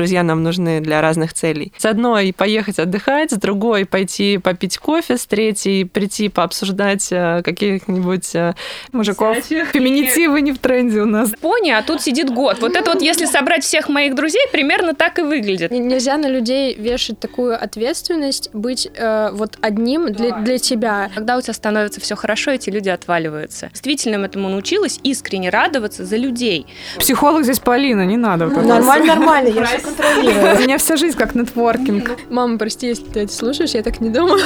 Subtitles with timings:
[0.00, 1.74] друзья нам нужны для разных целей.
[1.76, 8.34] С одной поехать отдыхать, с другой пойти попить кофе, с третьей прийти пообсуждать э, каких-нибудь
[8.34, 8.54] э,
[8.92, 9.36] мужиков.
[9.44, 11.32] Феминитивы не в тренде у нас.
[11.42, 12.60] Пони, а тут сидит год.
[12.62, 15.70] Вот это вот, если собрать всех моих друзей, примерно так и выглядит.
[15.70, 21.10] Нельзя на людей вешать такую ответственность быть э, вот одним для, для тебя.
[21.14, 23.68] Когда у тебя становится все хорошо, эти люди отваливаются.
[23.68, 26.66] Действительно этому научилась искренне радоваться за людей.
[26.98, 28.46] Психолог здесь Полина, не надо.
[28.46, 30.56] Нормально, нормально, я контролирую.
[30.56, 32.18] У меня вся жизнь как нетворкинг.
[32.30, 34.42] Мама, прости, если ты это слушаешь, я так не думаю.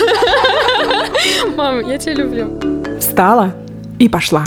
[1.57, 2.61] Мама, я тебя люблю.
[2.98, 3.55] Встала
[3.98, 4.45] и пошла.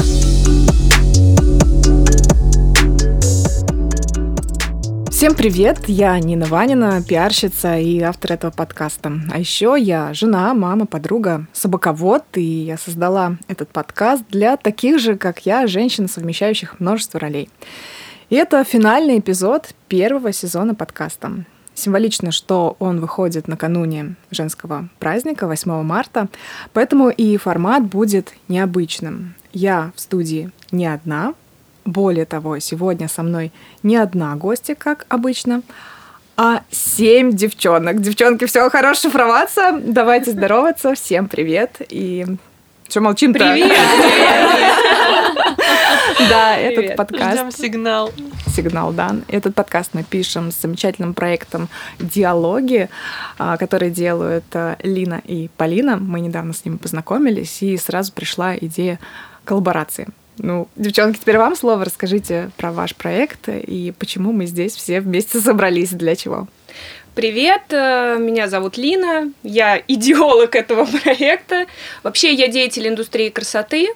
[5.09, 5.79] Всем привет!
[5.87, 9.13] Я Нина Ванина, пиарщица и автор этого подкаста.
[9.31, 15.15] А еще я жена, мама, подруга, собаковод, и я создала этот подкаст для таких же,
[15.15, 17.49] как я, женщин, совмещающих множество ролей.
[18.29, 21.45] И это финальный эпизод первого сезона подкаста.
[21.73, 26.27] Символично, что он выходит накануне женского праздника 8 марта,
[26.73, 29.35] поэтому и формат будет необычным.
[29.53, 31.35] Я в студии не одна,
[31.85, 35.61] более того, сегодня со мной не одна гостья, как обычно,
[36.35, 38.01] а семь девчонок.
[38.01, 39.79] Девчонки, все хорошо шифроваться.
[39.81, 40.95] Давайте здороваться.
[40.95, 41.77] Всем привет.
[41.89, 42.25] И
[42.89, 43.39] что молчим-то?
[43.39, 43.71] Привет!
[46.29, 47.37] Да, этот подкаст.
[47.37, 48.11] Ждем сигнал.
[48.47, 49.15] Сигнал, да.
[49.27, 52.89] Этот подкаст мы пишем с замечательным проектом «Диалоги»,
[53.37, 55.97] а, который делают а, Лина и Полина.
[55.97, 58.99] Мы недавно с ними познакомились, и сразу пришла идея
[59.43, 60.07] коллаборации.
[60.39, 61.85] Ну, девчонки, теперь вам слово.
[61.85, 66.47] Расскажите про ваш проект и почему мы здесь все вместе собрались, для чего.
[67.13, 71.65] Привет, э, меня зовут Лина, я идеолог этого проекта.
[72.03, 73.89] Вообще я деятель индустрии красоты,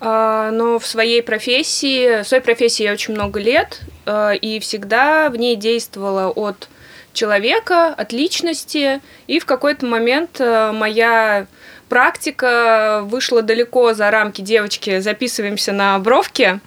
[0.00, 5.36] но в своей профессии, в своей профессии я очень много лет э, и всегда в
[5.36, 6.68] ней действовала от
[7.12, 11.46] человека, от личности, и в какой-то момент моя
[11.88, 16.60] практика вышла далеко за рамки девочки, записываемся на бровки.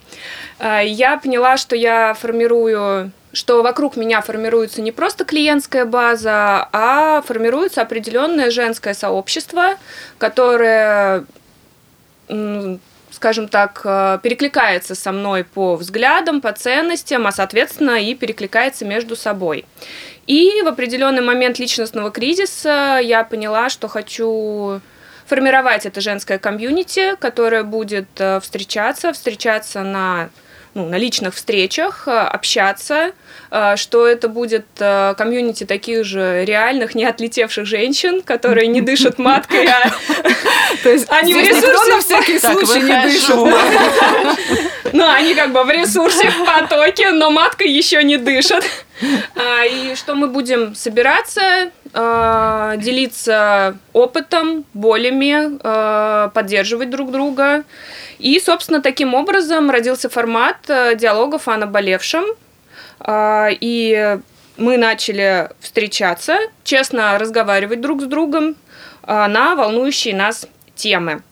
[0.59, 7.21] А, я поняла, что я формирую что вокруг меня формируется не просто клиентская база, а
[7.21, 9.75] формируется определенное женское сообщество,
[10.17, 11.23] которое,
[13.11, 19.15] скажем так, э, перекликается со мной по взглядам, по ценностям, а соответственно и перекликается между
[19.15, 19.65] собой.
[20.27, 24.81] И в определенный момент личностного кризиса я поняла, что хочу
[25.25, 30.29] формировать это женское комьюнити, которое будет э, встречаться, встречаться на
[30.73, 33.11] ну, на личных встречах, э, общаться,
[33.75, 39.91] что это будет комьюнити таких же реальных, не отлетевших женщин, которые не дышат маткой, а
[40.83, 44.61] То есть они в ресурсе на всякий случай не дышат.
[44.93, 48.63] Ну, они как бы в ресурсе, в потоке, но матка еще не дышит.
[49.35, 57.63] А, и что мы будем собираться, а, делиться опытом, болями, а, поддерживать друг друга.
[58.19, 62.25] И, собственно, таким образом родился формат диалогов о наболевшем.
[63.07, 64.17] И
[64.57, 68.55] мы начали встречаться, честно разговаривать друг с другом
[69.07, 71.23] на волнующие нас темы.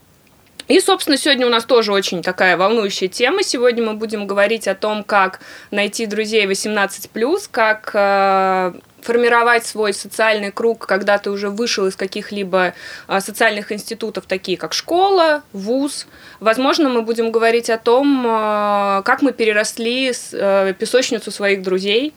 [0.70, 3.42] И, собственно, сегодня у нас тоже очень такая волнующая тема.
[3.42, 5.40] Сегодня мы будем говорить о том, как
[5.72, 12.76] найти друзей 18+, как э, формировать свой социальный круг, когда ты уже вышел из каких-либо
[13.08, 16.06] э, социальных институтов, такие как школа, вуз.
[16.40, 22.14] Возможно, мы будем говорить о том, э, как мы переросли с, э, песочницу своих друзей,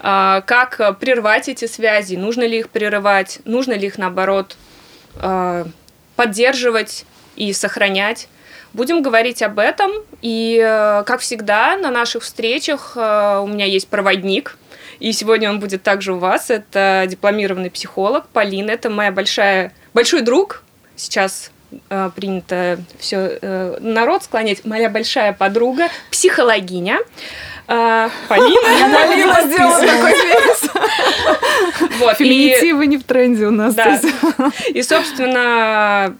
[0.00, 4.56] э, как прервать эти связи, нужно ли их прерывать, нужно ли их, наоборот,
[5.14, 5.64] э,
[6.16, 7.04] поддерживать,
[7.36, 8.28] и сохранять.
[8.74, 9.92] Будем говорить об этом.
[10.20, 14.58] И, э, как всегда, на наших встречах э, у меня есть проводник.
[14.98, 16.50] И сегодня он будет также у вас.
[16.50, 18.72] Это дипломированный психолог Полина.
[18.72, 20.64] Это моя большая, большой друг.
[20.96, 21.52] Сейчас
[21.88, 24.64] э, принято все народ склонять.
[24.64, 26.98] Моя большая подруга, психологиня.
[27.66, 28.18] Полина.
[28.28, 30.70] Полина сделала такой вес.
[32.18, 33.74] Феминитивы не в тренде у нас.
[34.68, 36.14] И, собственно,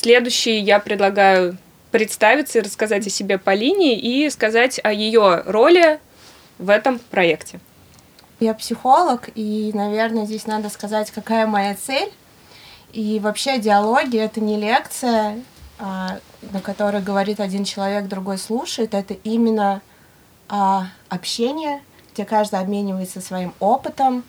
[0.00, 1.58] Следующий я предлагаю
[1.90, 5.98] представиться и рассказать о себе Полине и сказать о ее роли
[6.58, 7.58] в этом проекте.
[8.38, 12.12] Я психолог, и, наверное, здесь надо сказать, какая моя цель.
[12.92, 15.42] И вообще диалоги— это не лекция,
[15.80, 16.20] а,
[16.52, 18.94] на которой говорит один человек, другой слушает.
[18.94, 19.82] Это именно
[20.48, 21.82] а, общение,
[22.14, 24.22] где каждый обменивается своим опытом,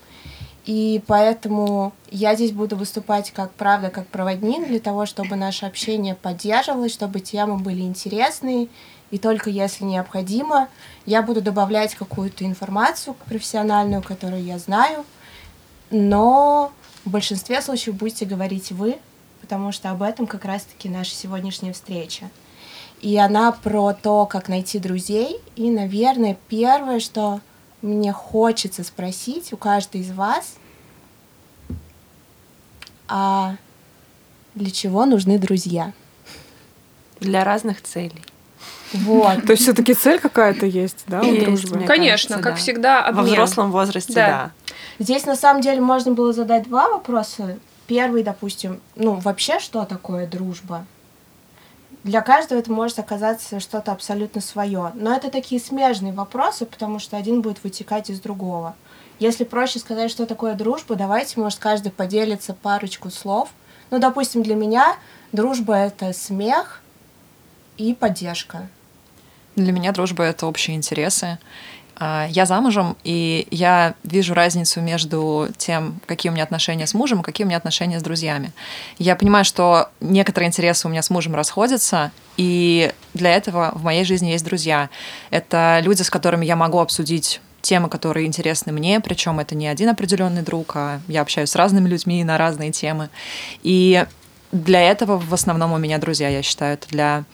[0.65, 6.15] и поэтому я здесь буду выступать как правда, как проводник для того, чтобы наше общение
[6.15, 8.67] поддерживалось, чтобы темы были интересные
[9.11, 10.69] и только если необходимо,
[11.05, 15.05] я буду добавлять какую-то информацию профессиональную, которую я знаю,
[15.89, 16.71] но
[17.05, 18.97] в большинстве случаев будете говорить вы,
[19.41, 22.29] потому что об этом как раз-таки наша сегодняшняя встреча.
[23.01, 25.39] И она про то, как найти друзей.
[25.55, 27.39] И, наверное, первое, что
[27.81, 30.55] мне хочется спросить у каждой из вас,
[33.07, 33.55] а
[34.55, 35.93] для чего нужны друзья?
[37.19, 38.23] Для разных целей.
[38.93, 39.43] Вот.
[39.45, 41.85] То есть все-таки цель какая-то есть, да, у дружбы?
[41.85, 42.55] Конечно, как да.
[42.55, 43.25] всегда, Во обмен.
[43.25, 44.51] взрослом возрасте, да.
[44.99, 47.57] Здесь на самом деле можно было задать два вопроса.
[47.87, 50.85] Первый, допустим, ну вообще, что такое дружба?
[52.03, 54.91] Для каждого это может оказаться что-то абсолютно свое.
[54.95, 58.75] Но это такие смежные вопросы, потому что один будет вытекать из другого.
[59.19, 63.49] Если проще сказать, что такое дружба, давайте, может, каждый поделится парочку слов.
[63.91, 64.95] Ну, допустим, для меня
[65.33, 66.81] дружба— это смех
[67.77, 68.69] и поддержка.
[69.57, 71.37] Для меня дружба— это общие интересы.
[71.99, 77.19] А, Я замужем, и я вижу разницу между тем, какие у меня отношения с мужем
[77.19, 78.53] и какие у меня отношения с друзьями.
[78.97, 84.05] Я понимаю, что некоторые интересы у меня с мужем расходятся, и для этого в моей
[84.05, 84.89] жизни есть друзья.
[85.29, 89.89] Это люди, с которыми я могу обсудить темы, которые интересны мне, причем это не один
[89.89, 93.09] определенный друг, а я общаюсь с разными людьми на разные темы.
[93.61, 94.05] И
[94.53, 97.25] для этого в основном у меня друзья, я считаю, это для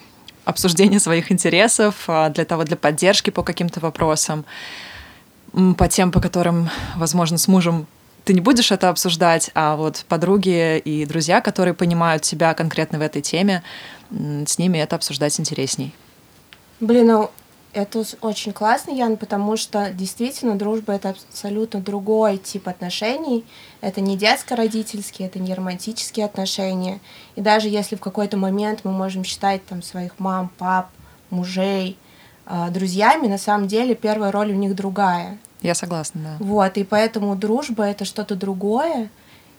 [0.46, 4.46] обсуждения своих интересов, а, для того, для поддержки по каким-то вопросам,
[5.78, 7.88] по тем, по которым, возможно, с мужем
[8.24, 13.02] ты не будешь это обсуждать, а вот подруги и друзья, которые понимают тебя конкретно в
[13.02, 13.62] этой теме,
[14.10, 15.94] с ними это обсуждать интересней.
[16.80, 17.32] Блин, ну
[17.76, 23.44] это очень классно, Ян, потому что действительно дружба это абсолютно другой тип отношений.
[23.82, 27.02] Это не детско-родительские, это не романтические отношения.
[27.36, 30.90] И даже если в какой-то момент мы можем считать там своих мам, пап,
[31.30, 31.98] мужей
[32.46, 35.38] э, друзьями, на самом деле первая роль у них другая.
[35.62, 36.46] Я согласна, да.
[36.46, 39.10] Вот, и поэтому дружба это что-то другое.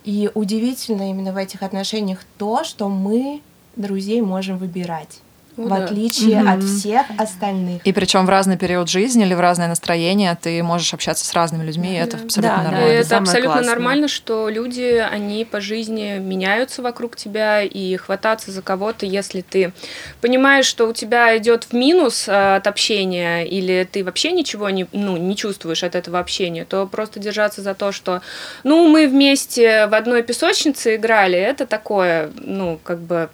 [0.05, 3.43] И удивительно именно в этих отношениях то, что мы
[3.77, 5.21] друзей можем выбирать.
[5.57, 5.85] Ну в да.
[5.85, 6.49] отличие Мгм.
[6.51, 7.81] от всех остальных.
[7.87, 11.65] И причем в разный период жизни или в разное настроение ты можешь общаться с разными
[11.65, 12.23] людьми, и это Да.
[12.25, 12.87] абсолютно Да, да, И нормально.
[12.93, 13.75] это это самое абсолютно классное.
[13.75, 19.73] нормально, что люди, они по жизни меняются вокруг тебя, и хвататься за кого-то, если ты
[20.21, 24.87] понимаешь, что у тебя идет в минус э, от общения, или ты вообще ничего не,
[24.93, 28.21] ну, не чувствуешь от этого общения, то просто держаться за то, что,
[28.63, 33.31] ну, мы вместе в одной песочнице играли, это такое, ну, как бы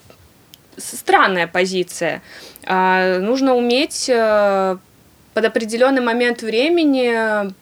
[0.76, 2.22] странная позиция.
[2.64, 4.76] А, нужно уметь э,
[5.34, 7.52] под определенный момент времени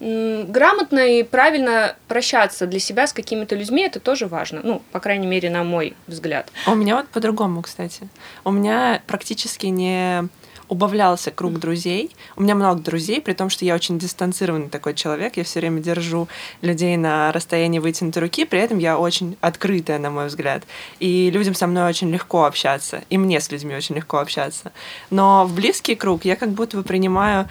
[0.00, 4.60] грамотно и правильно прощаться для себя с какими-то людьми, это тоже важно.
[4.62, 6.50] Ну, по крайней мере, на мой взгляд.
[6.66, 8.08] А У меня вот по-другому, кстати.
[8.44, 10.28] У меня практически не
[10.68, 12.10] убавлялся круг друзей.
[12.36, 15.36] У меня много друзей, при том, что я очень дистанцированный такой человек.
[15.36, 16.28] Я все время держу
[16.62, 20.64] людей на расстоянии вытянутой руки, при этом я очень открытая, на мой взгляд.
[21.00, 23.02] И людям со мной очень легко общаться.
[23.10, 24.72] И мне с людьми очень легко общаться.
[25.10, 27.48] Но в близкий круг я как будто бы принимаю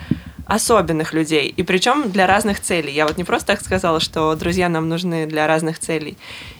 [0.47, 2.93] особенных людей, и причем для разных целей.
[2.93, 6.17] Я вот не просто так сказала, что друзья нам нужны для разных целей.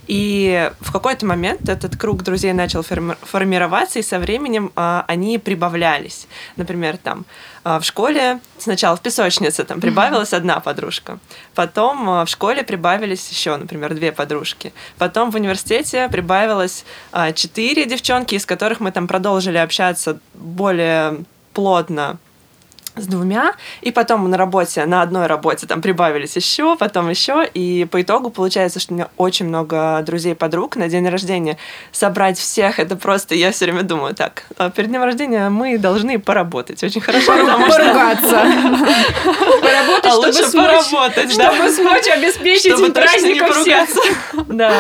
[0.08, 5.38] И в какой-то момент этот круг друзей начал форми- формироваться, и со временем а, они
[5.38, 6.28] прибавлялись.
[6.56, 7.26] Например, там
[7.64, 11.20] а, в школе сначала в песочнице там прибавилась одна подружка,
[11.56, 16.86] потом а, в школе прибавились еще, например, две подружки, потом в университете прибавилось
[17.36, 22.18] четыре девчонки, из которых мы там продолжили общаться более плотно
[22.98, 27.86] с двумя, и потом на работе, на одной работе там прибавились еще, потом еще, и
[27.90, 31.58] по итогу получается, что у меня очень много друзей, подруг на день рождения.
[31.92, 36.20] Собрать всех, это просто, я все время думаю, так, а перед днем рождения мы должны
[36.20, 37.78] поработать очень хорошо, потому что...
[37.78, 38.30] Поругаться.
[39.62, 43.88] Поработать, А чтобы смочь, чтобы смочь обеспечить праздником всех.
[43.88, 44.46] поругаться.
[44.48, 44.74] Да.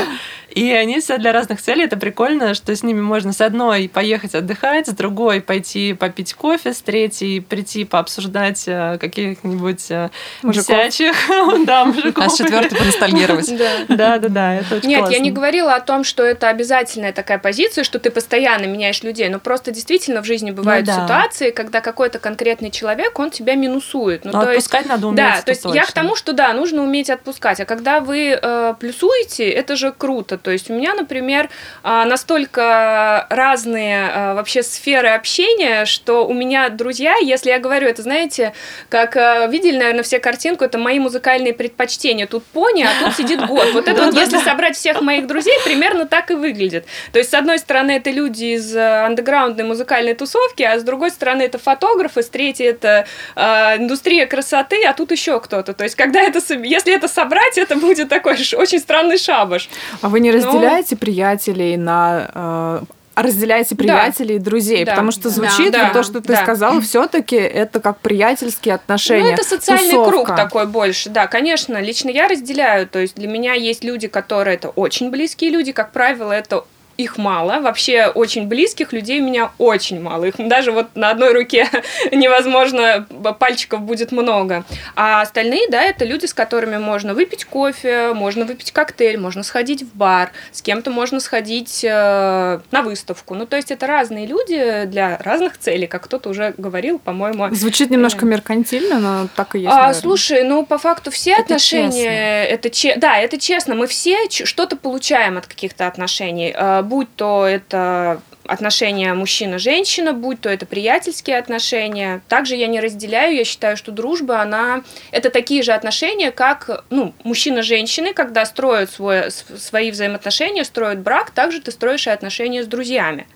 [0.57, 1.83] И они все для разных целей.
[1.83, 6.73] Это прикольно, что с ними можно с одной поехать отдыхать, с другой пойти попить кофе,
[6.73, 10.09] с третьей прийти пообсуждать э, каких-нибудь э,
[10.41, 11.15] бесячих,
[11.65, 12.25] да, мужиков.
[12.25, 13.55] А с четвертой поностальгировать.
[13.55, 13.71] Да.
[13.87, 17.37] Да, да, да, это очень Нет, я не говорила о том, что это обязательная такая
[17.37, 21.03] позиция, что ты постоянно меняешь людей, но просто действительно в жизни бывают Ну да.
[21.03, 24.25] ситуации, когда какой-то конкретный человек, он тебя минусует.
[24.25, 25.17] Ну, то отпускать надо уметь.
[25.17, 27.59] Да, то есть я к тому, что да, нужно уметь отпускать.
[27.59, 30.39] А когда вы э, плюсуете, это же круто.
[30.47, 31.49] То есть у меня, например,
[31.83, 38.01] а, настолько разные а, вообще сферы общения, что у меня друзья, если я говорю, это,
[38.01, 38.53] знаете,
[38.87, 42.27] как а, видели, наверное, все картинку, это мои музыкальные предпочтения.
[42.27, 43.73] Тут пони, а тут сидит год.
[43.73, 46.85] Вот это вот, если собрать всех моих друзей, примерно так и выглядит.
[47.11, 51.41] То есть, с одной стороны, это люди из андеграундной музыкальной тусовки, а с другой стороны,
[51.41, 55.73] это фотографы, с третьей это индустрия красоты, а тут еще кто-то.
[55.73, 59.67] То есть, когда это, если это собрать, это будет такой очень странный шабаш.
[60.01, 60.97] А вы не ну, разделяете Но...
[60.97, 62.79] приятелей на э,
[63.21, 64.35] разделяете приятелей да.
[64.35, 64.91] и друзей, да.
[64.91, 66.43] потому что звучит да, вот то, что ты да.
[66.43, 69.23] сказал, все-таки это как приятельские отношения.
[69.23, 70.11] Ну, это социальный тусовка.
[70.11, 71.81] круг такой больше, да, конечно.
[71.81, 75.91] Лично я разделяю, то есть для меня есть люди, которые это очень близкие люди, как
[75.91, 76.65] правило, это
[76.97, 77.59] их мало.
[77.61, 80.25] Вообще очень близких людей у меня очень мало.
[80.25, 81.69] Их даже вот на одной руке
[82.11, 83.07] невозможно,
[83.39, 84.63] пальчиков будет много.
[84.95, 89.83] А остальные, да, это люди, с которыми можно выпить кофе, можно выпить коктейль, можно сходить
[89.83, 93.35] в бар, с кем-то можно сходить э, на выставку.
[93.35, 97.53] Ну, то есть это разные люди для разных целей, как кто-то уже говорил, по-моему.
[97.53, 99.71] Звучит немножко меркантильно, но так и есть.
[99.71, 102.43] А, слушай, ну, по факту все это отношения...
[102.43, 102.53] Честно.
[102.53, 102.95] Это че...
[102.95, 103.75] Да, это честно.
[103.75, 110.49] Мы все что-то получаем от каких-то отношений э, будь то это отношения мужчина-женщина, будь то
[110.49, 112.21] это приятельские отношения.
[112.29, 114.83] Также я не разделяю, я считаю, что дружба, она...
[115.11, 121.61] Это такие же отношения, как ну, мужчина-женщины, когда строят свой, свои взаимоотношения, строят брак, также
[121.61, 123.27] ты строишь и отношения с друзьями.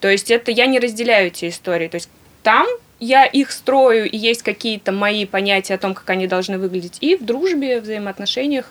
[0.00, 1.88] То есть это я не разделяю эти истории.
[1.88, 2.10] То есть
[2.42, 2.66] там
[3.00, 6.98] я их строю, и есть какие-то мои понятия о том, как они должны выглядеть.
[7.00, 8.70] И в дружбе, в взаимоотношениях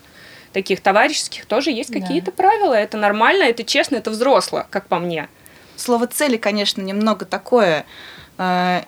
[0.54, 2.00] таких товарищеских тоже есть да.
[2.00, 2.74] какие-то правила.
[2.74, 5.28] Это нормально, это честно, это взросло, как по мне.
[5.76, 7.86] Слово цели, конечно, немного такое.
[8.38, 8.84] Э,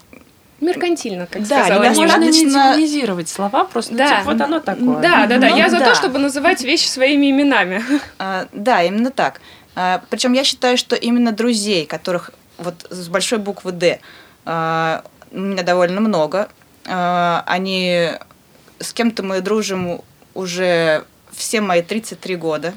[0.61, 1.83] Меркантильно, как да, сказала.
[1.83, 4.19] Можно не демонизировать слова, просто да.
[4.19, 5.01] типа, вот оно такое.
[5.01, 5.49] Да, да, да.
[5.49, 5.89] Ну, Я за да.
[5.89, 7.83] то, чтобы называть вещи своими именами.
[8.17, 9.41] А, да, именно так.
[9.75, 13.99] А, причем я считаю, что именно друзей, которых вот с большой буквы Д
[14.45, 16.47] а, у меня довольно много,
[16.87, 18.11] а, они
[18.79, 20.01] с кем-то мы дружим
[20.33, 21.03] уже
[21.35, 22.73] все мои 33 года.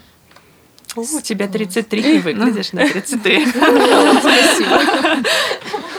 [0.97, 3.47] О, у тебя 33, не выглядишь на 33.
[4.21, 4.81] Спасибо.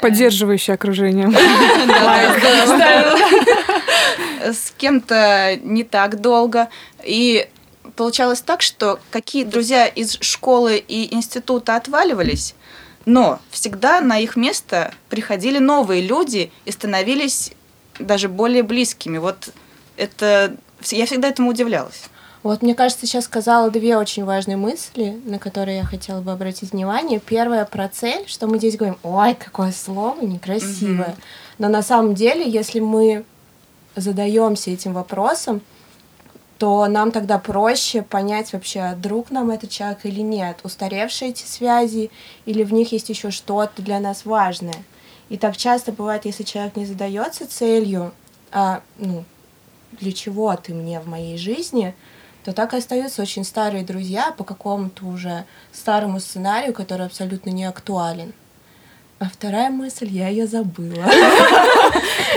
[0.02, 1.32] Поддерживающее окружение.
[4.44, 6.70] С кем-то не так долго.
[7.04, 7.48] И
[7.96, 12.56] получалось так, что какие друзья из школы и института отваливались,
[13.06, 17.52] но всегда на их место приходили новые люди и становились
[18.00, 19.18] даже более близкими.
[19.18, 19.50] Вот
[19.98, 22.10] это я всегда этому удивлялась.
[22.42, 26.72] Вот, мне кажется, сейчас сказала две очень важные мысли, на которые я хотела бы обратить
[26.72, 27.20] внимание.
[27.20, 31.10] Первое про цель, что мы здесь говорим, ой, какое слово некрасивое.
[31.10, 31.24] Mm-hmm.
[31.58, 33.26] Но на самом деле, если мы
[33.96, 35.62] задаемся этим вопросом,
[36.58, 42.12] то нам тогда проще понять вообще, друг нам этот человек или нет, устаревшие эти связи,
[42.46, 44.84] или в них есть еще что-то для нас важное.
[45.30, 48.12] И так часто бывает, если человек не задается целью,
[48.52, 49.24] а, ну,
[50.00, 51.96] для чего ты мне в моей жизни,
[52.44, 57.66] то так и остаются очень старые друзья по какому-то уже старому сценарию, который абсолютно не
[57.66, 58.34] актуален.
[59.20, 61.04] А вторая мысль, я ее забыла.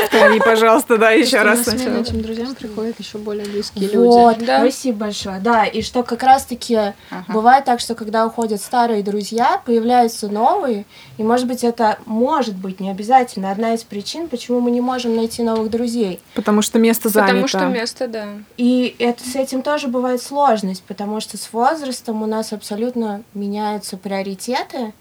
[0.01, 2.01] Повтори, пожалуйста, да, еще раз сначала.
[2.01, 4.07] этим друзьям приходят еще более близкие люди.
[4.07, 5.39] Вот, спасибо большое.
[5.41, 6.93] Да, и что как раз-таки
[7.29, 10.85] бывает так, что когда уходят старые друзья, появляются новые,
[11.19, 15.15] и, может быть, это может быть не обязательно одна из причин, почему мы не можем
[15.17, 16.21] найти новых друзей.
[16.35, 17.33] Потому что место занято.
[17.33, 18.27] Потому что место, да.
[18.57, 23.97] И это, с этим тоже бывает сложность, потому что с возрастом у нас абсолютно меняются
[23.97, 24.93] приоритеты,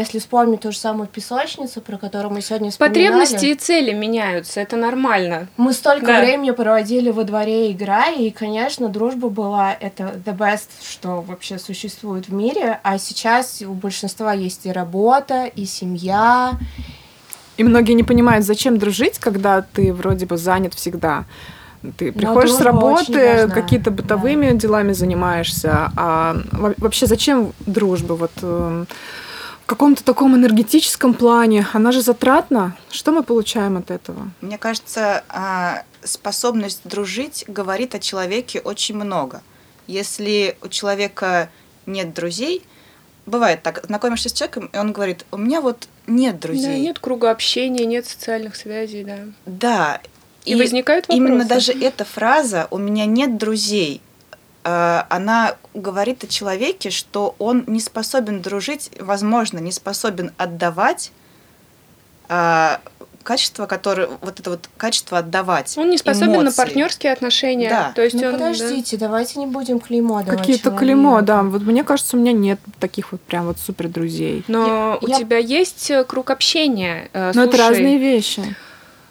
[0.00, 3.06] если вспомнить ту же самую песочницу, про которую мы сегодня вспоминали...
[3.06, 5.48] Потребности и цели меняются, это нормально.
[5.56, 6.20] Мы столько да.
[6.20, 12.28] времени проводили во дворе, играя, и, конечно, дружба была это the best, что вообще существует
[12.28, 16.58] в мире, а сейчас у большинства есть и работа, и семья.
[17.56, 21.24] И многие не понимают, зачем дружить, когда ты вроде бы занят всегда
[21.98, 24.56] ты приходишь с работы, какие-то бытовыми да.
[24.56, 28.14] делами занимаешься, а вообще зачем дружба?
[28.14, 28.86] Вот эм,
[29.66, 31.66] каком-то таком энергетическом плане.
[31.72, 32.76] Она же затратна.
[32.90, 34.30] Что мы получаем от этого?
[34.40, 39.42] Мне кажется, а, способность дружить говорит о человеке очень много.
[39.86, 41.50] Если у человека
[41.86, 42.62] нет друзей,
[43.26, 46.66] бывает так, знакомишься с человеком, и он говорит, у меня вот нет друзей.
[46.66, 49.18] Да, нет круга общения, нет социальных связей, да.
[49.46, 50.00] Да.
[50.44, 51.18] И, и возникают вопросы.
[51.18, 54.02] Именно даже эта фраза «у меня нет друзей»,
[54.64, 61.12] она говорит о человеке, что он не способен дружить, возможно, не способен отдавать,
[62.28, 62.76] э,
[63.22, 65.76] качество, которое вот это вот качество отдавать.
[65.78, 66.44] Он не способен эмоции.
[66.44, 67.70] на партнерские отношения.
[67.70, 67.92] Да.
[67.94, 68.38] То есть Ну он, да.
[68.38, 71.42] подождите, давайте не будем клеймо давать Какие-то клеймо, да.
[71.42, 74.44] Вот мне кажется, у меня нет таких вот прям вот супер друзей.
[74.46, 77.08] Но Я- у тебя есть э, круг общения.
[77.14, 78.56] э, Но это слушай, разные вещи.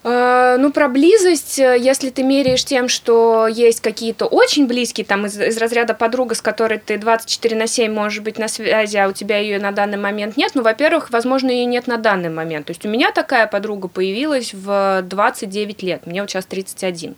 [0.04, 5.26] Э, Ну, про близость, э, если ты меряешь тем, что есть какие-то очень близкие, там,
[5.26, 9.08] из, из разряда подруга, с которой ты 24 на 7 можешь быть на связи, а
[9.08, 12.68] у тебя ее на данный момент нет, ну, во-первых, возможно, ее нет на данный момент.
[12.68, 17.16] То есть у меня такая подруга появилась в 29 лет, мне вот сейчас 31.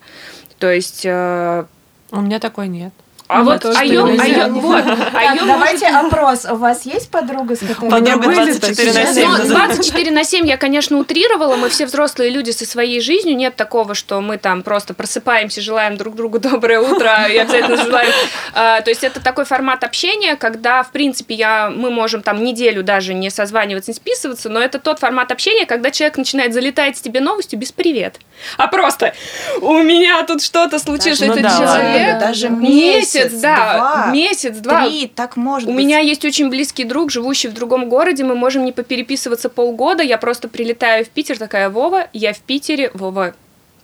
[0.58, 1.02] То есть...
[1.04, 1.64] э,
[2.12, 2.92] У меня такой нет.
[3.28, 6.44] А вот, а ты а вот, а давайте опрос.
[6.44, 7.90] У вас есть подруга, с которой...
[7.90, 9.14] Подруга были 24 на такие.
[9.14, 9.24] 7.
[9.24, 9.76] Ну, называется.
[9.76, 11.56] 24 на 7 я, конечно, утрировала.
[11.56, 13.36] Мы все взрослые люди со своей жизнью.
[13.36, 18.12] Нет такого, что мы там просто просыпаемся, желаем друг другу доброе утро и обязательно желаем.
[18.54, 22.82] А, То есть это такой формат общения, когда, в принципе, я, мы можем там неделю
[22.82, 27.00] даже не созваниваться, не списываться, но это тот формат общения, когда человек начинает залетать с
[27.00, 28.20] тебе новостью без привет.
[28.56, 29.14] А просто
[29.60, 32.18] у меня тут что-то случилось, Даже- этот ну да, человек.
[32.20, 34.86] даже месяц, месяц, да, два, месяц, два.
[34.86, 35.84] Три, так может У быть.
[35.84, 38.24] меня есть очень близкий друг, живущий в другом городе.
[38.24, 40.02] Мы можем не попереписываться полгода.
[40.02, 43.34] Я просто прилетаю в Питер, такая Вова, я в Питере, Вова.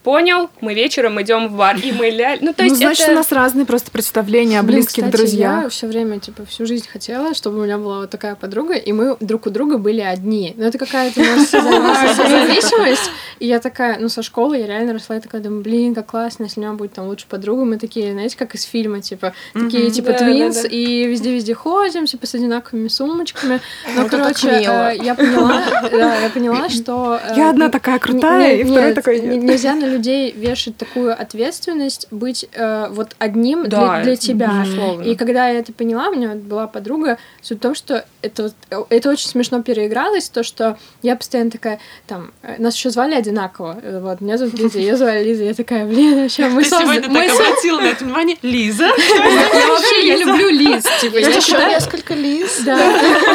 [0.02, 2.36] Понял, мы вечером идем в бар, и мы ля...
[2.40, 3.12] Ну, то ну, есть значит, это...
[3.12, 5.62] у нас разные просто представления о Блин, близких кстати, друзьях.
[5.62, 8.92] Я все время, типа, всю жизнь хотела, чтобы у меня была вот такая подруга, и
[8.92, 10.54] мы друг у друга были одни.
[10.56, 13.10] Ну, это какая-то, может, созависимость.
[13.38, 16.44] И я такая, ну, со школы я реально росла, я такая думаю, блин, как классно,
[16.44, 17.64] если у меня будет там лучше подруга.
[17.64, 22.36] Мы такие, знаете, как из фильма, типа, такие, типа, твинс, и везде-везде ходим, типа, с
[22.36, 23.60] одинаковыми сумочками.
[23.96, 27.18] Так короче, э, я поняла, да, я поняла, что...
[27.20, 29.20] э, Я одна такая крутая, и второй такой.
[29.20, 34.62] Нельзя людей вешать такую ответственность быть э, вот одним Да, для, для тебя.
[34.64, 35.02] безусловно.
[35.02, 38.76] И когда я это поняла, у меня была подруга, суть в том, что это, э,
[38.88, 43.78] это очень смешно переигралось, то, что я постоянно такая, там, э, нас еще звали одинаково,
[43.82, 46.94] э, вот, меня зовут Лиза, ее звали Лиза, я такая, блин, вообще, мы Ты сегодня
[46.94, 48.36] созданы, мы так со- обратила на это внимание.
[48.42, 48.84] Лиза.
[48.86, 52.60] я вообще, я люблю Лиз, типа, я еще несколько лиз.
[52.64, 52.78] да.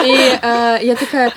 [0.06, 1.34] И я такая,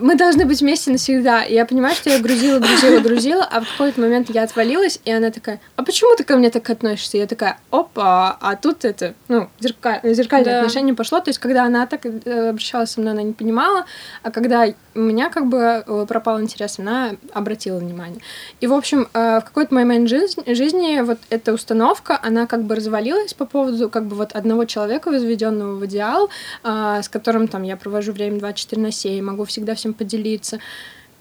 [0.00, 1.42] мы должны быть вместе навсегда.
[1.42, 5.30] Я понимаю, что я грузила, грузила, грузила, а в какой-то момент я отвалилась, и она
[5.30, 7.18] такая, а почему ты ко мне так относишься?
[7.18, 10.58] Я такая, опа, а тут это, ну, зерка- зеркальное Да.
[10.60, 11.20] отношение пошло.
[11.20, 13.84] То есть, когда она так э, обращалась со мной, она не понимала,
[14.22, 18.20] а когда у меня как бы э, пропал интерес, она обратила внимание.
[18.60, 22.74] И, в общем, э, в какой-то момент жизни, жизни вот эта установка, она как бы
[22.74, 26.30] развалилась по поводу как бы вот одного человека, возведенного в идеал,
[26.64, 30.58] с которым там я провожу время 24 на 7, могу всегда всем поделиться.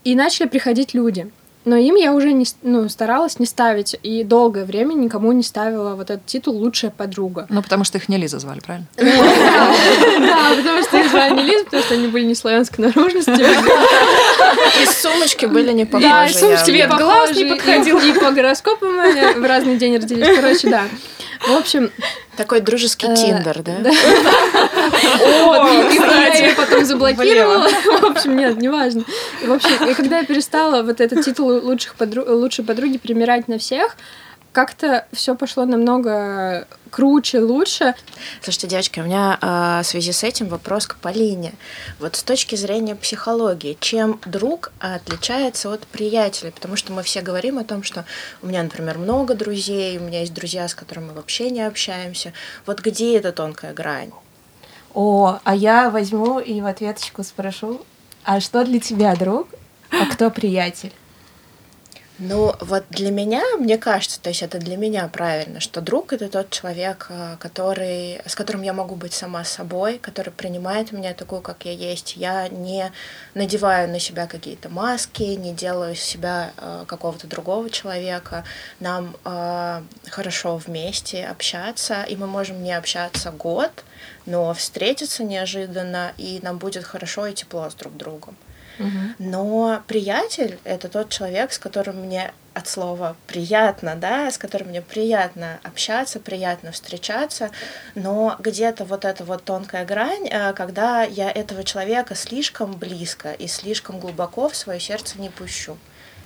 [0.03, 1.29] И начали приходить люди.
[1.67, 5.95] Но им я уже не, ну, старалась не ставить, и долгое время никому не ставила
[5.95, 7.45] вот этот титул «лучшая подруга».
[7.49, 8.87] Ну, потому что их не Лиза звали, правильно?
[8.95, 13.45] Да, потому что их звали не Лиза, потому что они были не славянской наружности.
[14.81, 16.07] И сумочки были не похожи.
[16.07, 17.99] Да, сумочки Цвет не глаз не подходил.
[17.99, 20.37] И, и по гороскопам они в разный день родились.
[20.37, 20.83] Короче, да.
[21.45, 21.91] В общем,
[22.35, 23.73] Такой дружеский Э, тиндер, да?
[23.73, 26.41] О, и я кстати.
[26.43, 27.67] ее потом заблокировала.
[27.67, 29.03] В общем, нет, неважно.
[29.45, 33.57] В общем, и когда я перестала вот этот титул лучших подру- лучшей подруги примерять на
[33.57, 33.95] всех,
[34.57, 37.93] как-то все пошло намного круче, лучше.
[38.41, 41.53] Слушайте, девочки, у меня э, в связи с этим вопрос к Полине.
[41.99, 46.49] Вот с точки зрения психологии, чем друг отличается от приятеля?
[46.49, 48.03] Потому что мы все говорим о том, что
[48.41, 52.33] у меня, например, много друзей, у меня есть друзья, с которыми мы вообще не общаемся.
[52.65, 54.09] Вот где эта тонкая грань?
[54.95, 57.85] О, а я возьму и в ответочку спрошу,
[58.23, 59.49] а что для тебя друг,
[59.91, 60.93] а кто приятель?
[62.19, 66.29] Ну, вот для меня, мне кажется, то есть это для меня правильно, что друг это
[66.29, 71.41] тот человек, э, который, с которым я могу быть сама собой, который принимает меня такую,
[71.41, 72.17] как я есть.
[72.17, 72.91] Я не
[73.35, 78.43] надеваю на себя какие-то маски, не делаю из себя э, какого-то другого человека.
[78.79, 83.83] Нам э, хорошо вместе общаться, и мы можем не общаться год,
[84.25, 88.35] но встретиться неожиданно, и нам будет хорошо и тепло с друг другом.
[89.19, 94.81] Но приятель— это тот человек, с которым мне от слова приятно, да, с которым мне
[94.81, 97.51] приятно общаться, приятно встречаться,
[97.93, 103.47] но где-то вот эта вот тонкая грань, э, когда я этого человека слишком близко и
[103.47, 105.77] слишком глубоко в свое сердце не пущу.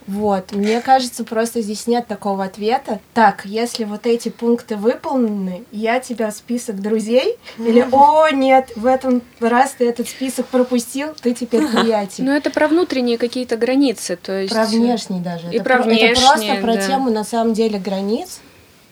[0.08, 3.00] Вот, мне кажется, просто здесь нет такого ответа.
[3.14, 8.86] Так, если вот эти пункты выполнены, я тебя в список друзей, или о, нет, в
[8.86, 12.24] этом раз ты этот список пропустил, ты теперь приятель.
[12.24, 14.54] Ну, это про внутренние какие-то границы, то есть...
[14.54, 15.48] Про внешний даже.
[15.52, 16.88] И это, про про- это внешние, просто про да.
[16.88, 18.40] тему на самом деле границ,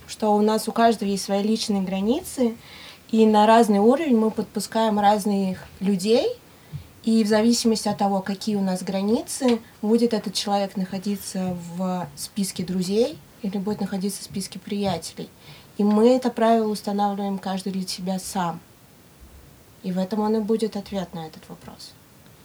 [0.08, 2.56] что у нас у каждого есть свои личные границы,
[3.12, 6.28] и на разный уровень мы подпускаем разных людей,
[7.10, 12.64] И в зависимости от того, какие у нас границы, будет этот человек находиться в списке
[12.64, 15.28] друзей или будет находиться в списке приятелей.
[15.80, 18.60] И мы это правило устанавливаем каждый для себя сам.
[19.82, 21.94] И в этом он и будет ответ на этот вопрос.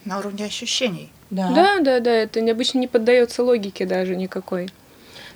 [0.07, 1.13] На уровне ощущений.
[1.29, 1.51] Да.
[1.51, 4.71] Да, да, да, это обычно не поддается логике даже никакой.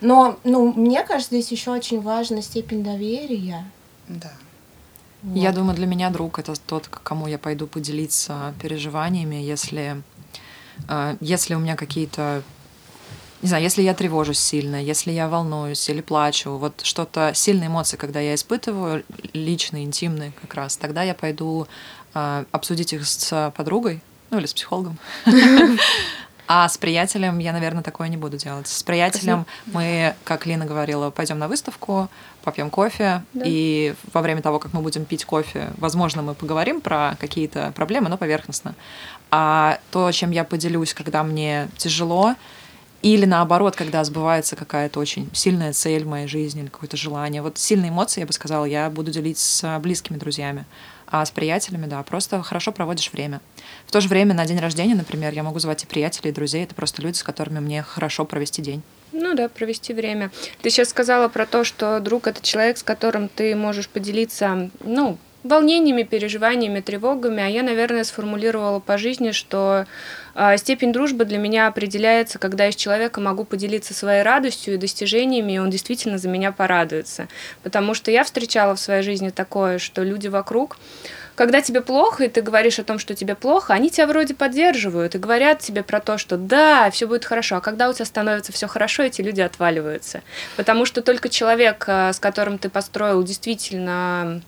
[0.00, 3.66] Но, ну, мне кажется, здесь еще очень важна степень доверия.
[4.08, 4.32] Да.
[5.22, 5.54] Я Вот.
[5.54, 10.02] думаю, для меня друг это тот, к кому я пойду поделиться переживаниями, если,
[10.88, 12.42] э, если у меня какие-то
[13.40, 17.96] не знаю, если я тревожусь сильно, если я волнуюсь или плачу, вот что-то сильные эмоции,
[17.96, 21.68] когда я испытываю, личные, интимные как раз, тогда я пойду
[22.14, 24.98] э, обсудить их с подругой, ну или с психологом.
[26.50, 28.66] А с приятелем я, наверное, такое не буду делать.
[28.66, 32.08] С приятелем мы, как Лина говорила, пойдем на выставку,
[32.42, 33.44] попьем кофе, Да.
[33.44, 38.08] и во время того, как мы будем пить кофе, возможно, мы поговорим про какие-то проблемы,
[38.08, 38.74] но поверхностно.
[39.30, 42.34] А то, чем я поделюсь, когда мне тяжело,
[43.02, 47.42] или наоборот, когда сбывается какая-то очень сильная цель в моей жизни или какое-то желание.
[47.42, 50.64] Вот сильные эмоции, я бы сказала, я буду делить с близкими друзьями.
[51.10, 53.40] А с приятелями, да, просто хорошо проводишь время.
[53.86, 56.64] В то же время на день рождения, например, я могу звать и приятелей, и друзей.
[56.64, 58.82] Это просто люди, с которыми мне хорошо провести день.
[59.12, 60.30] Ну да, провести время.
[60.60, 65.16] Ты сейчас сказала про то, что друг это человек, с которым ты можешь поделиться, ну,
[65.44, 69.86] волнениями, переживаниями, тревогами, а я, наверное, сформулировала по жизни, что
[70.34, 74.78] э, степень дружбы для меня определяется, когда я с человеком могу поделиться своей радостью и
[74.78, 77.28] достижениями, и он действительно за меня порадуется.
[77.62, 80.76] Потому что я встречала в своей жизни такое, что люди вокруг
[81.38, 85.14] когда тебе плохо, и ты говоришь о том, что тебе плохо, они тебя вроде поддерживают
[85.14, 87.58] и говорят тебе про то, что да, все будет хорошо.
[87.58, 90.22] А когда у тебя становится все хорошо, эти люди отваливаются.
[90.56, 94.42] Потому что только человек, э, с которым ты построил действительно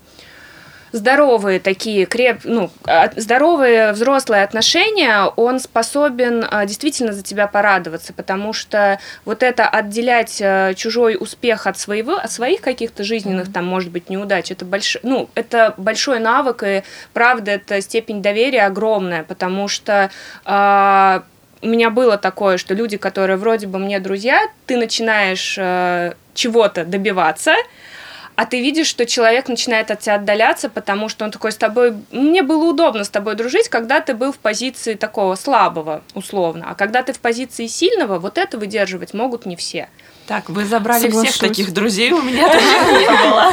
[0.92, 8.12] здоровые такие креп, ну, а, здоровые взрослые отношения, он способен а, действительно за тебя порадоваться,
[8.12, 13.66] потому что вот это отделять а, чужой успех от своего, от своих каких-то жизненных там,
[13.66, 19.24] может быть, неудач, это больш, ну, это большой навык и правда это степень доверия огромная,
[19.24, 20.10] потому что
[20.44, 21.24] а,
[21.62, 26.84] у меня было такое, что люди, которые вроде бы мне друзья, ты начинаешь э, чего-то
[26.84, 27.54] добиваться,
[28.40, 31.92] а ты видишь, что человек начинает от тебя отдаляться, потому что он такой с тобой...
[32.10, 36.64] Мне было удобно с тобой дружить, когда ты был в позиции такого слабого, условно.
[36.70, 39.90] А когда ты в позиции сильного, вот это выдерживать могут не все.
[40.30, 41.34] Так, вы забрали Соглашусь.
[41.34, 42.60] всех таких друзей, у меня таких
[43.00, 43.52] не было.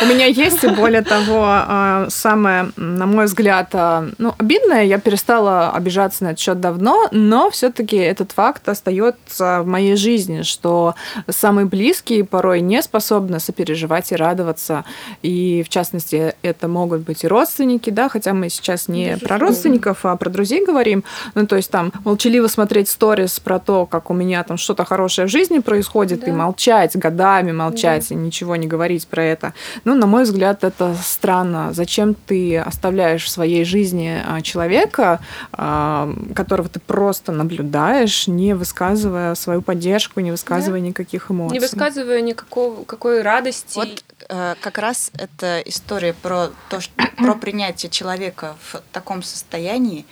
[0.00, 4.98] У меня есть, и более того, а, самое, на мой взгляд, а, ну, обидное, я
[4.98, 10.94] перестала обижаться на этот счет давно, но все-таки этот факт остается в моей жизни, что
[11.28, 14.84] самые близкие порой не способны сопереживать и радоваться.
[15.22, 20.04] И, в частности, это могут быть и родственники, да, хотя мы сейчас не про родственников,
[20.04, 21.04] а про друзей говорим.
[21.34, 25.26] Ну, то есть там молчаливо смотреть сторис про то, как у меня там что-то хорошее
[25.28, 26.36] в жизни происходит, и Да.
[26.36, 29.52] молчать годами, молчать и ничего не говорить про это.
[29.84, 31.72] Ну, на мой взгляд, это странно.
[31.72, 35.20] Зачем ты оставляешь в своей жизни а, человека,
[35.52, 41.54] а, которого ты просто наблюдаешь, не высказывая свою поддержку, не высказывая никаких эмоций?
[41.54, 43.76] Не высказывая никакого какой радости.
[43.76, 50.06] Вот как раз эта история про то, что про принятие человека в таком состоянии,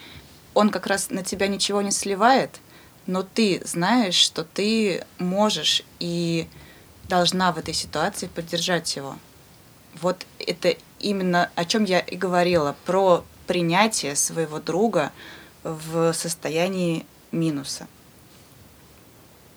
[0.55, 2.61] он как раз на тебя ничего не сливает,
[3.07, 6.49] но ты знаешь, что ты можешь и
[7.09, 9.17] должна в этой ситуации поддержать его.
[10.01, 15.13] Вот это именно о чем я и говорила, про принятие своего друга
[15.63, 17.87] в состоянии минуса.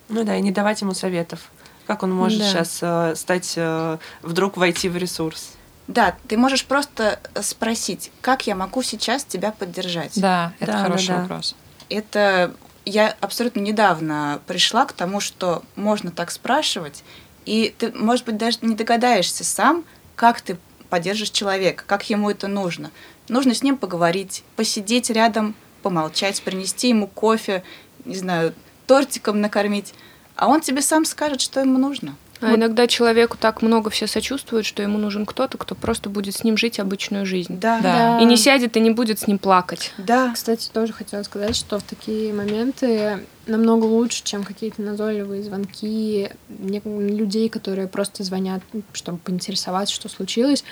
[0.09, 1.51] Ну да, и не давать ему советов.
[1.87, 2.45] Как он может Да.
[2.45, 5.51] сейчас э, стать, э, вдруг войти в ресурс?
[5.87, 10.11] Да, ты можешь просто спросить, как я могу сейчас тебя поддержать.
[10.19, 11.21] Да, это Да, да, хороший да.
[11.21, 11.55] вопрос.
[11.89, 17.03] это я абсолютно недавно пришла к тому, что можно так спрашивать,
[17.45, 19.83] и ты, может быть, даже не догадаешься сам,
[20.15, 20.57] как ты
[20.89, 22.91] поддержишь человека, как ему это нужно.
[23.29, 27.63] Нужно с ним поговорить, посидеть рядом, помолчать, принести ему кофе,
[28.05, 28.53] не знаю,
[28.87, 29.93] тортиком накормить,
[30.37, 32.15] а он тебе сам скажет, что ему нужно.
[32.39, 36.43] А иногда человеку так много все сочувствуют, что ему нужен кто-то, кто просто будет с
[36.43, 37.59] ним жить обычную жизнь.
[37.59, 38.19] Да, Да.
[38.19, 39.91] И не сядет и не будет с ним плакать.
[39.97, 40.31] да.
[40.33, 47.49] Кстати, тоже хотела сказать, что в такие моменты намного лучше, чем какие-то назойливые звонки людей,
[47.49, 48.61] которые просто звонят,
[48.93, 50.63] чтобы поинтересоваться, что случилось.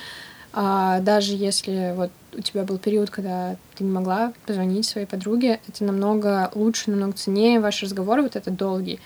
[0.53, 5.59] А даже если вот у тебя был период, когда ты не могла позвонить своей подруге,
[5.67, 8.99] это намного лучше, намного ценнее ваш разговор, вот этот долгий.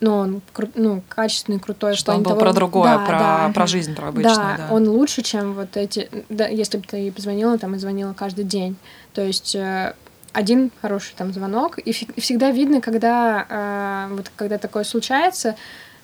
[0.00, 1.94] Но он кру- ну, качественный, крутой.
[1.96, 3.50] Что он был того- про другое, Да, про, да.
[3.54, 4.74] про жизнь, про обычную, да, да.
[4.74, 6.10] он лучше, чем вот эти...
[6.28, 8.76] Да, если бы ты ей позвонила, там, и звонила каждый день.
[9.14, 9.54] То есть...
[9.54, 9.94] э,
[10.32, 13.46] один хороший там звонок, и, и всегда видно, когда
[14.10, 15.54] э, вот когда такое случается,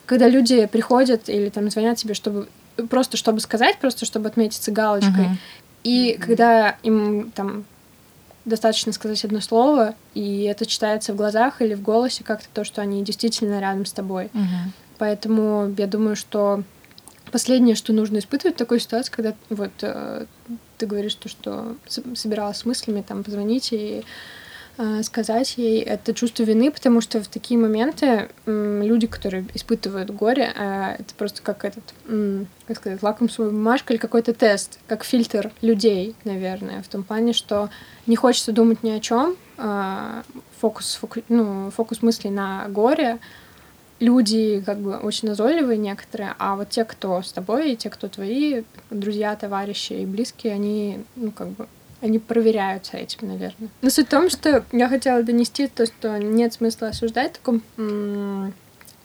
[0.07, 2.49] когда люди приходят или там звонят тебе, чтобы
[2.89, 5.39] просто чтобы сказать, просто чтобы отметиться галочкой, Мгм.
[5.85, 7.65] и когда им там
[8.45, 12.83] достаточно сказать одно слово, и это читается в глазах или в голосе как-то то, что
[12.83, 14.31] они действительно рядом с тобой.
[14.33, 14.73] Мгм.
[14.99, 16.63] Поэтому я думаю, что
[17.31, 20.27] последнее, что нужно испытывать в такой ситуации, когда вот э,
[20.79, 21.77] ты говоришь то, что
[22.15, 24.05] собиралась с мыслями, там, позвонить и
[25.03, 30.97] сказать ей это чувство вины, потому что в такие моменты люди, которые испытывают горе, э,
[30.99, 31.85] это просто как этот,
[32.67, 37.71] как сказать, лакмусовая бумажка или какой-то тест, как фильтр людей, наверное, в том плане, что
[38.07, 39.37] не хочется думать ни о чем,
[40.61, 43.19] фокус, фоку- ну, фокус мыслей на горе,
[44.01, 48.09] люди как бы очень назойливые некоторые, а вот те, кто с тобой, и те, кто
[48.09, 51.69] твои друзья, товарищи и близкие, они, ну, как бы,
[52.03, 53.71] они проверяются этим, наверное.
[53.81, 58.53] Но суть в том, что я хотела донести то, что нет смысла осуждать в таком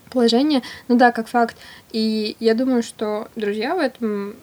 [0.10, 0.64] положении.
[0.88, 1.56] Ну да, как факт.
[1.92, 4.36] И я думаю, что друзья в этом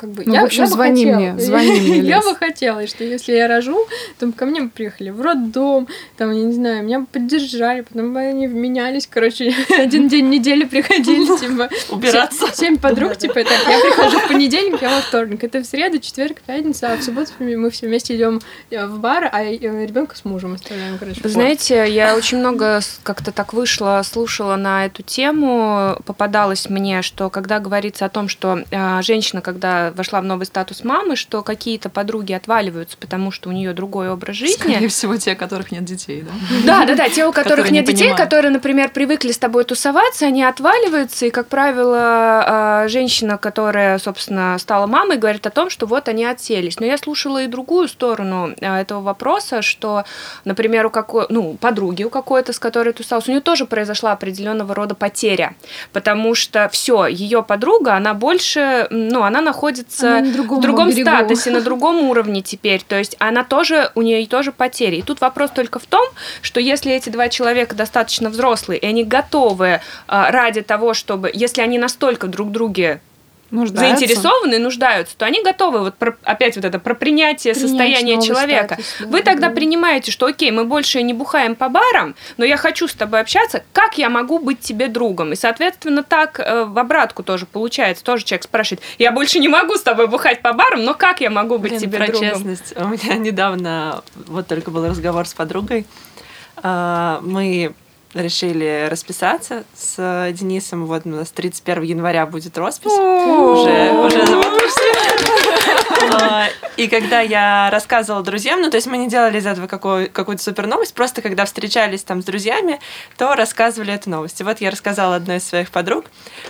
[0.00, 0.24] как бы...
[0.24, 1.18] Ну, я, в общем, я бы звони хотела.
[1.18, 3.78] мне, звони мне, Я бы хотела, что если я рожу,
[4.18, 8.14] то ко мне бы приехали в роддом, там, я не знаю, меня бы поддержали, потом
[8.14, 11.68] бы они менялись, короче, один день недели приходили, типа...
[11.90, 12.46] Убираться.
[12.46, 15.44] се- Семь подруг, типа, так, я прихожу в понедельник, я во вторник.
[15.44, 19.42] Это в среду, четверг, пятница, а в субботу мы все вместе идем в бар, а
[19.44, 21.20] ребенка с мужем оставляем, короче.
[21.22, 25.96] Вы знаете, я очень много как-то так вышла, слушала на эту тему.
[26.06, 30.84] Попадалось мне, что когда говорится о том, что а, женщина, когда вошла в новый статус
[30.84, 34.72] мамы, что какие-то подруги отваливаются, потому что у нее другой образ жизни.
[34.72, 36.30] Скорее всего, те, у которых нет детей, да?
[36.64, 40.42] Да, да, да, те, у которых нет детей, которые, например, привыкли с тобой тусоваться, они
[40.42, 46.08] отваливаются, и, как правило, а, женщина, которая, собственно, стала мамой, говорит о том, что вот
[46.08, 46.80] они отселись.
[46.80, 50.04] Но я слушала и другую сторону а, этого вопроса, что,
[50.44, 54.74] например, у какой, ну, подруги у какой-то, с которой тусовалась, у нее тоже произошла определенного
[54.74, 55.54] рода потеря,
[55.92, 60.90] потому что все, ее подруга, она больше, ну, она находится Она на другом в другом
[60.90, 61.10] берегу.
[61.10, 62.82] статусе, на другом уровне теперь.
[62.86, 64.96] То есть она тоже, у нее тоже потери.
[64.96, 66.06] И тут вопрос только в том,
[66.42, 71.62] что если эти два человека достаточно взрослые, и они готовы а, ради того, чтобы, если
[71.62, 73.00] они настолько друг друге
[73.50, 73.98] Нуждаются.
[74.06, 78.74] заинтересованы нуждаются, то они готовы вот про- опять вот это про принятие Принять состояния человека.
[78.74, 79.54] статус, да, Вы тогда да.
[79.54, 83.64] принимаете, что окей, мы больше не бухаем по барам, но я хочу с тобой общаться,
[83.72, 85.32] как я могу быть тебе другом?
[85.32, 88.04] И, соответственно, так э, в обратку тоже получается.
[88.04, 91.30] Тоже человек спрашивает, я больше не могу с тобой бухать по барам, но как я
[91.30, 92.30] могу быть Блин, тебе про другом?
[92.30, 92.74] честность.
[92.76, 95.86] У меня недавно вот только был разговор с подругой.
[96.62, 97.72] А, Мы
[98.14, 100.86] решили расписаться с Денисом.
[100.86, 102.92] Вот у нас 31 января будет роспись.
[102.92, 106.20] Уже, уже вот пошли.
[106.20, 106.46] А,
[106.76, 110.42] И когда я рассказывала друзьям, ну, то есть мы не делали из этого какую- какую-то
[110.42, 112.80] супер новость, просто когда встречались там с друзьями,
[113.18, 114.40] то рассказывали эту новость.
[114.40, 116.06] И вот я рассказала одной из своих подруг,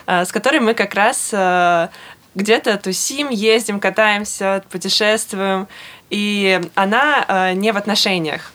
[0.07, 1.91] а, с которой мы как раз а,
[2.37, 5.67] где-то тусим, ездим, катаемся, путешествуем.
[6.11, 8.53] И она а, не в отношениях.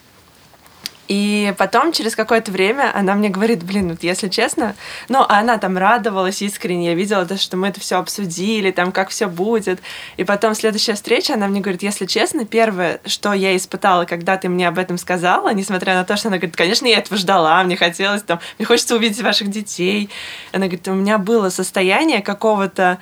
[1.07, 4.75] И потом, через какое-то время, она мне говорит, блин, вот если честно,
[5.07, 8.91] ну, а она там радовалась искренне, я видела, то, что мы это все обсудили, там,
[8.91, 9.79] как все будет.
[10.17, 14.49] И потом следующая встреча, она мне говорит, если честно, первое, что я испытала, когда ты
[14.49, 17.75] мне об этом сказала, несмотря на то, что она говорит, конечно, я этого ждала, мне
[17.75, 20.09] хотелось там, мне хочется увидеть ваших детей.
[20.53, 22.99] Она говорит, у меня было состояние какого-то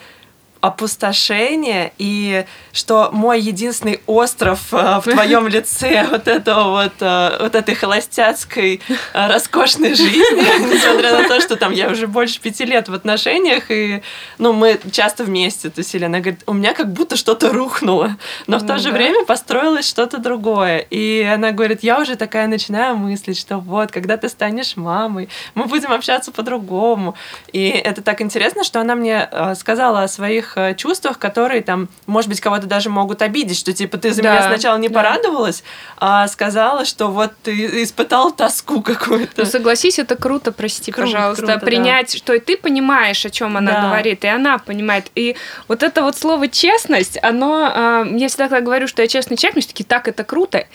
[0.64, 7.54] опустошение и что мой единственный остров э, в твоем лице вот этого вот э, вот
[7.54, 12.88] этой холостяцкой э, роскошной жизни, несмотря на то, что там я уже больше пяти лет
[12.88, 14.02] в отношениях и
[14.38, 18.16] ну мы часто вместе тусили, она говорит, у меня как будто что-то рухнуло,
[18.48, 22.48] но в то Ну же время построилось что-то другое, и она говорит, я уже такая
[22.48, 27.16] начинаю мыслить, что вот когда ты станешь мамой, мы будем общаться по-другому,
[27.52, 32.30] и это так интересно, что она мне сказала о своих э, чувствах, которые там, может
[32.30, 34.96] быть, кого-то даже могут обидеть, что типа ты за Да, меня сначала не да.
[34.96, 35.64] порадовалась,
[35.98, 39.44] а сказала, что вот ты испытал тоску какую-то.
[39.44, 41.66] Ну, согласись, это круто, прости, Круто, пожалуйста, круто, да.
[41.66, 43.82] принять, что и ты понимаешь, о чем она Да.
[43.88, 45.08] говорит, и она понимает.
[45.16, 45.36] И
[45.68, 49.56] вот это вот слово честность, оно, а, я всегда когда говорю, что я честный человек,
[49.56, 50.66] мне все таки так это круто.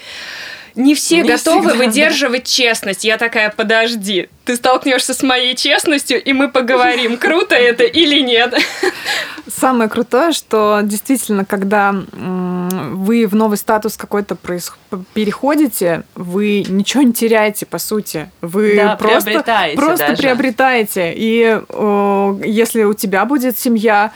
[0.79, 1.85] Не все Не готовы всегда, да.
[1.85, 3.05] выдерживать честность.
[3.05, 8.55] Я такая, подожди, ты столкнешься с моей честностью, и мы поговорим, круто это или нет.
[9.49, 14.73] Самое крутое, что действительно, когда вы в новый статус какой-то проис...
[15.15, 18.31] переходите, вы ничего не теряете, по сути.
[18.41, 20.23] Вы Да, просто, приобретаете просто даже.
[20.23, 21.13] приобретаете.
[21.17, 24.13] И э, если у тебя будет семья,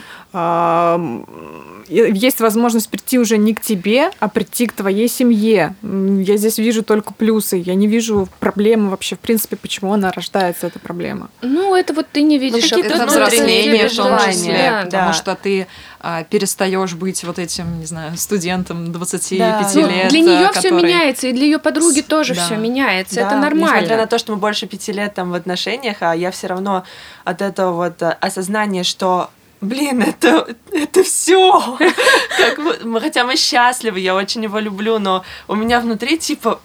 [1.89, 5.75] есть возможность прийти уже не к тебе, а прийти к твоей семье.
[5.83, 7.57] Я здесь вижу только плюсы.
[7.57, 11.29] Я не вижу проблемы вообще, в принципе, почему она рождается, эта проблема.
[11.43, 12.73] Ну, это вот ты не видишь.
[12.73, 14.85] а Это взросление, желание, Да.
[14.85, 15.13] потому да.
[15.13, 15.67] что ты
[16.05, 19.71] а, перестаешь быть вот этим, не знаю, студентом 25 Да.
[19.75, 20.09] Ну, лет.
[20.09, 22.45] для нее а, все который- меняется, и для ее подруги тоже Да.
[22.45, 23.21] все меняется.
[23.21, 23.77] Это Да, нормально.
[23.77, 26.85] Несмотря на то, что мы больше пяти лет там в отношениях, а я все равно
[27.25, 29.31] от этого вот э, осознания, что
[29.63, 31.79] Блин, это, это все.
[33.01, 36.61] Хотя мы счастливы, я очень его люблю, но у меня внутри типа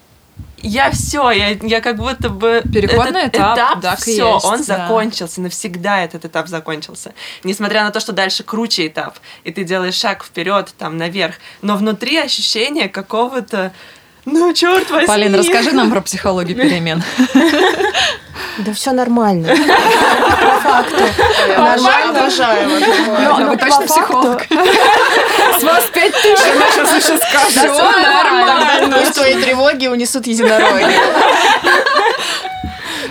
[0.60, 4.58] я все, я, я как будто бы Переходный этот этап, так и все, есть, он
[4.58, 4.64] да.
[4.64, 7.14] закончился, навсегда этот этап закончился.
[7.44, 11.76] Несмотря на то, что дальше круче этап, и ты делаешь шаг вперед, там наверх, но
[11.76, 13.72] внутри ощущение какого-то,
[14.32, 15.06] ну черт возьми.
[15.06, 17.02] Полин, расскажи нам про психологию перемен.
[18.58, 19.48] Да все нормально.
[19.56, 21.04] По факту.
[21.56, 22.68] Обожаю, обожаю.
[22.68, 24.46] вы но точно психолог?
[24.48, 27.72] С вас пять тысяч, она сейчас еще скажет.
[28.80, 30.86] Тогда пусть твои тревоги унесут единороги.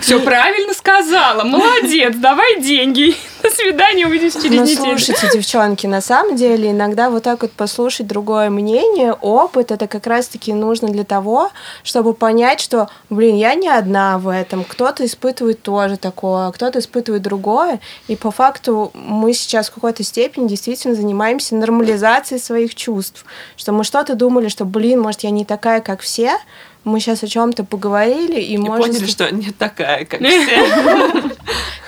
[0.02, 1.44] Все правильно сказала.
[1.44, 3.16] Молодец, давай деньги.
[3.44, 4.98] До свидания, увидимся через Ну, неделю.
[5.00, 10.08] слушайте, девчонки, на самом деле иногда вот так вот послушать другое мнение, опыт, это как
[10.08, 11.52] раз-таки нужно для того,
[11.84, 17.22] чтобы понять, что, блин, я не одна в этом, кто-то испытывает тоже такое, кто-то испытывает
[17.22, 23.72] другое, и по факту мы сейчас в какой-то степени действительно занимаемся нормализацией своих чувств, что
[23.72, 26.38] мы что-то думали, что, блин, может, я не такая, как все,
[26.88, 31.32] мы сейчас о чем-то поговорили, и, И может, поняли, что не такая, как все.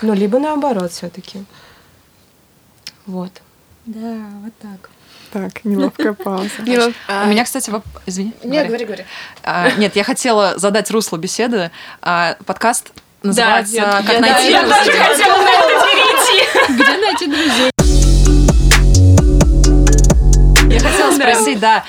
[0.02, 1.44] ну, либо наоборот все-таки.
[3.06, 3.32] Вот.
[3.86, 4.90] Да, вот так.
[5.32, 6.50] Так, неловкая пауза.
[6.58, 6.62] У
[7.26, 8.32] меня, кстати, воп- извини.
[8.42, 8.84] Нет, говори.
[8.84, 9.04] говори.
[9.44, 11.70] А, Нет, я хотела задать русло беседы.
[12.02, 12.90] А, Подкаст
[13.22, 14.84] называется я- «Как я- найти я друзей».
[14.86, 16.82] тоже хотела на это перейти.
[16.82, 17.70] Где найти друзей?
[20.72, 21.84] Я хотела спросить, да,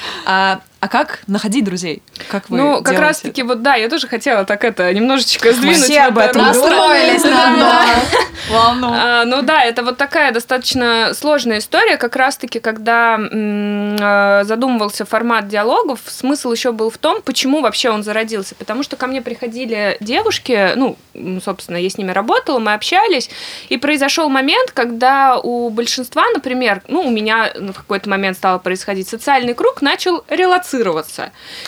[0.81, 2.01] а а как находить друзей?
[2.27, 5.53] Как вы Ну, как делаете раз таки, вот да, я тоже хотела так это немножечко
[5.53, 5.77] сдвинуть.
[5.77, 6.41] все об это этом.
[6.41, 7.85] Настроились на
[8.49, 8.87] волну.
[8.91, 15.47] А, ну да, это вот такая достаточно сложная история, как раз-таки, когда э, задумывался формат
[15.47, 18.55] диалогов, смысл еще был в том, почему вообще он зародился.
[18.55, 20.97] Потому что ко мне приходили девушки, ну,
[21.45, 23.29] собственно, я с ними работала, мы общались,
[23.69, 29.07] и произошел момент, когда у большинства, например, ну, у меня в какой-то момент стало происходить,
[29.07, 30.70] социальный круг начал релацироваться.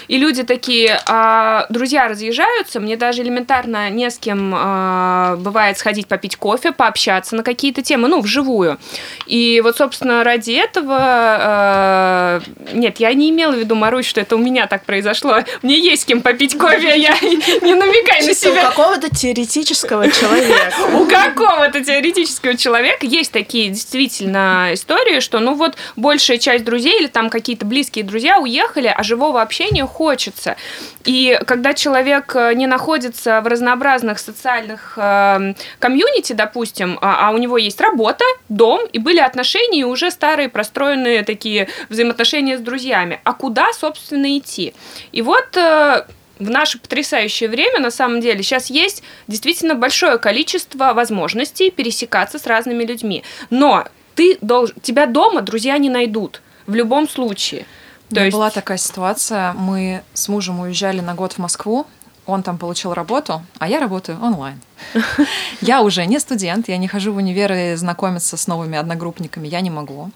[0.08, 6.08] И люди такие, а, друзья разъезжаются, мне даже элементарно не с кем а, бывает сходить
[6.08, 8.78] попить кофе, пообщаться на какие-то темы, ну, вживую.
[9.26, 10.98] И вот, собственно, ради этого...
[11.00, 12.42] а,
[12.74, 15.40] нет, я не имела в виду, Марусь, что это у меня так произошло.
[15.62, 18.70] Мне есть с кем попить кофе, я не намекай на Чисто у себя.
[18.70, 20.74] какого-то теоретического человека.
[20.94, 27.08] У какого-то теоретического человека есть такие действительно истории, что ну вот большая часть друзей или
[27.08, 30.56] там какие-то близкие друзья уехали, а живого общения хочется.
[31.06, 37.38] И когда человек э, не находится в разнообразных социальных э, комьюнити, допустим, а, а у
[37.38, 43.20] него есть работа, дом, и были отношения, и уже старые простроенные такие взаимоотношения с друзьями.
[43.24, 44.74] А куда, собственно, идти?
[45.12, 46.06] И вот э,
[46.40, 52.48] в наше потрясающее время, на самом деле, сейчас есть действительно большое количество возможностей пересекаться с
[52.48, 53.24] разными людьми.
[53.50, 57.66] Но ты должен, тебя дома друзья не найдут в любом случае.
[58.16, 59.54] То есть- была такая ситуация.
[59.54, 61.86] Мы с мужем уезжали на год в Москву.
[62.26, 64.62] Он там получил работу, а я работаю онлайн.
[65.62, 69.60] Я уже не студент, я не хожу в универ и знакомиться с новыми одногруппниками, я
[69.60, 70.10] не могу.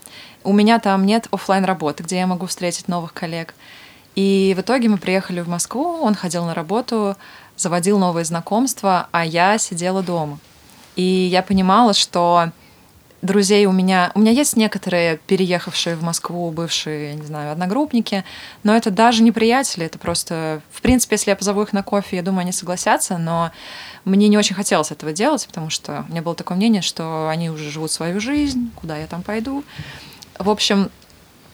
[0.45, 3.53] У меня там нет оффлайн работы, где я могу встретить новых коллег.
[4.15, 7.17] И в итоге мы приехали в Москву, он ходил на работу,
[7.57, 10.39] заводил новые знакомства, а я сидела дома.
[10.95, 12.51] И я понимала, что
[13.21, 14.11] друзей у меня...
[14.15, 18.23] У меня есть некоторые переехавшие в Москву бывшие, не знаю, одногруппники,
[18.63, 20.61] но это даже не приятели, это просто...
[20.71, 23.51] В принципе, если я позову их на кофе, я думаю, они согласятся, но
[24.05, 27.49] мне не очень хотелось этого делать, потому что у меня было такое мнение, что они
[27.49, 29.63] уже живут свою жизнь, куда я там пойду.
[30.37, 30.89] В общем,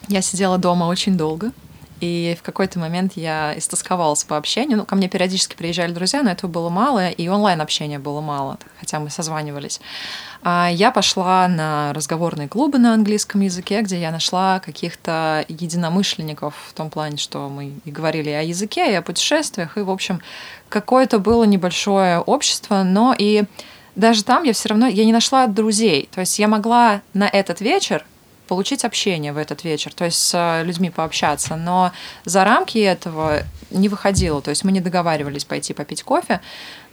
[0.08, 1.52] я сидела дома очень долго,
[2.04, 4.80] и в какой-то момент я истосковалась по общению.
[4.80, 9.00] Ну, ко мне периодически приезжали друзья, но этого было мало, и онлайн-общения было мало, хотя
[9.00, 9.80] мы созванивались.
[10.42, 16.74] А Я пошла на разговорные клубы на английском языке, где я нашла каких-то единомышленников в
[16.74, 20.20] том плане, что мы и говорили о языке, и о путешествиях, и, в общем,
[20.68, 23.46] какое-то было небольшое общество, но и
[23.96, 26.10] даже там я все равно я не нашла друзей.
[26.12, 28.04] То есть я могла на этот вечер
[28.54, 31.56] получить общение в этот вечер, то есть с э, людьми пообщаться.
[31.56, 31.92] Но
[32.24, 34.44] за рамки этого не выходило.
[34.44, 36.40] То есть мы не договаривались пойти попить кофе.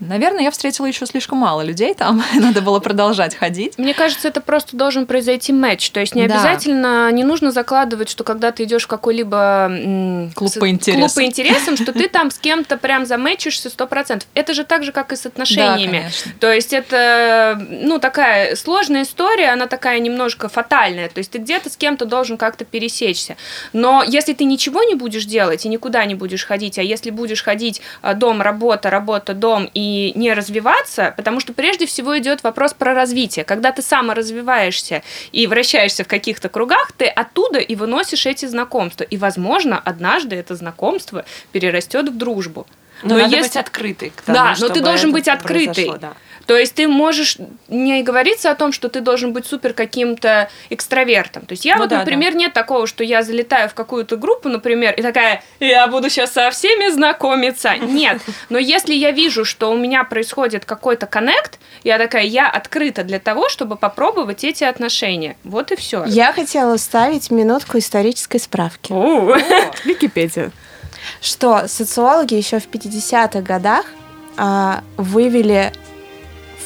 [0.00, 2.22] Наверное, я встретила еще слишком мало людей там.
[2.34, 3.76] Надо было продолжать ходить.
[3.78, 5.90] Мне кажется, это просто должен произойти матч.
[5.90, 6.34] То есть не Да.
[6.34, 11.02] обязательно, не нужно закладывать, что когда ты идешь в какой-либо Клуб с- по интересам.
[11.02, 14.28] клуб по интересам, что ты там с кем-то прям замэчишься сто процентов.
[14.34, 15.98] Это же так же, как и с отношениями.
[15.98, 16.32] конечно.
[16.40, 21.08] То есть это, ну, такая сложная история, она такая немножко фатальная.
[21.08, 23.36] То есть ты где-то с кем-то должен как-то пересечься.
[23.72, 27.42] Но если ты ничего не будешь делать и никуда не будешь ходить, а если будешь
[27.42, 32.74] ходить а, дом, работа, работа, дом и не развиваться, потому что прежде всего идет вопрос
[32.74, 33.44] про развитие.
[33.44, 39.04] Когда ты саморазвиваешься и вращаешься в каких-то кругах, ты оттуда и выносишь эти знакомства.
[39.04, 42.66] И, возможно, однажды это знакомство перерастет в дружбу.
[43.02, 45.92] Но, Но надо если- быть открытый к тому, Да, но ты должен это быть открытый.
[46.00, 46.12] да.
[46.46, 47.36] То есть ты можешь
[47.68, 51.46] не говориться о том, что ты должен быть супер каким-то экстравертом.
[51.46, 54.48] То есть я Ну вот, да, например, нет такого, что я залетаю в какую-то группу,
[54.48, 57.76] например, и такая, я буду сейчас со всеми знакомиться.
[57.76, 58.20] Нет.
[58.48, 63.20] Но если я вижу, что у меня происходит какой-то коннект, я такая, я открыта для
[63.20, 65.36] того, чтобы попробовать эти отношения.
[65.44, 66.02] Вот и все.
[66.06, 68.92] Я хотела вставить минутку исторической справки.
[69.84, 70.50] Википедия.
[71.20, 73.86] Что социологи еще в 50-х годах
[74.36, 75.72] а, вывели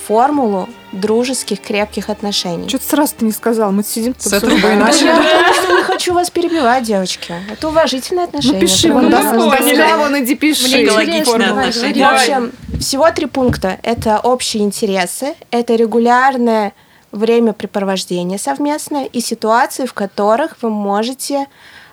[0.07, 2.69] формулу дружеских крепких отношений.
[2.69, 3.73] Что ты сразу-то не сказал?
[3.73, 5.07] Мы сидим тут С Да начали.
[5.07, 7.35] я потому что не хочу вас перебивать, девочки.
[7.51, 8.61] Это уважительное отношение.
[8.61, 9.57] Ну, пиши, Прям вон, да, да, мы да.
[9.57, 9.77] поняли.
[9.77, 10.69] да, вон иди пиши.
[10.69, 12.07] Мне отношение.
[12.07, 13.79] В общем, всего три пункта.
[13.83, 16.75] Это общие интересы, это регулярное
[17.13, 21.47] времяпрепровождение совместное и ситуации, в которых вы можете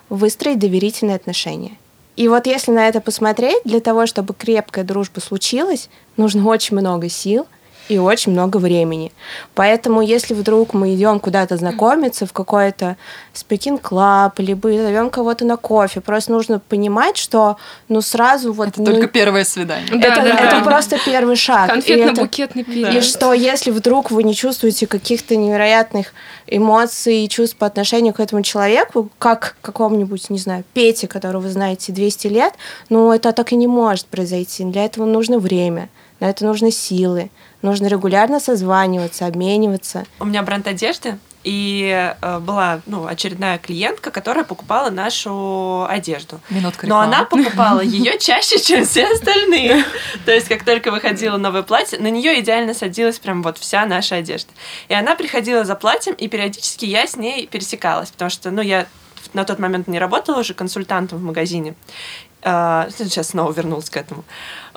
[0.08, 1.78] выстроить доверительные отношения.
[2.16, 7.08] И вот если на это посмотреть, для того, чтобы крепкая дружба случилась, нужно очень много
[7.08, 7.46] сил
[7.88, 9.12] и очень много времени.
[9.54, 12.96] Поэтому, если вдруг мы идем куда-то знакомиться в какой-то
[13.32, 17.56] speaking club, либо зовем кого-то на кофе, просто нужно понимать, что
[17.88, 18.68] ну сразу вот...
[18.68, 19.88] Это ну, только первое свидание.
[19.90, 20.64] Да, это, да, это да.
[20.64, 21.70] просто первый шаг.
[21.76, 23.04] И Конфетно-букетный и период.
[23.04, 26.12] что если вдруг вы не чувствуете каких-то невероятных
[26.46, 31.50] эмоций и чувств по отношению к этому человеку, как какому-нибудь, не знаю, Пете, которого вы
[31.50, 32.54] знаете 200 лет,
[32.88, 34.64] ну это так и не может произойти.
[34.64, 35.88] Для этого нужно время,
[36.20, 37.30] на это нужны силы,
[37.62, 40.04] нужно регулярно созваниваться, обмениваться.
[40.18, 46.40] У меня бренд одежды, и э, была ну, очередная клиентка, которая покупала нашу одежду.
[46.50, 49.84] Минутка Но она покупала ее чаще, чем все остальные.
[50.24, 54.16] То есть, как только выходило новое платье, на нее идеально садилась прям вот вся наша
[54.16, 54.52] одежда.
[54.88, 58.86] И она приходила за платьем, и периодически я с ней пересекалась, потому что, ну, я
[59.32, 61.74] на тот момент не работала уже консультантом в магазине.
[62.42, 64.24] А, Сейчас снова вернулась к этому.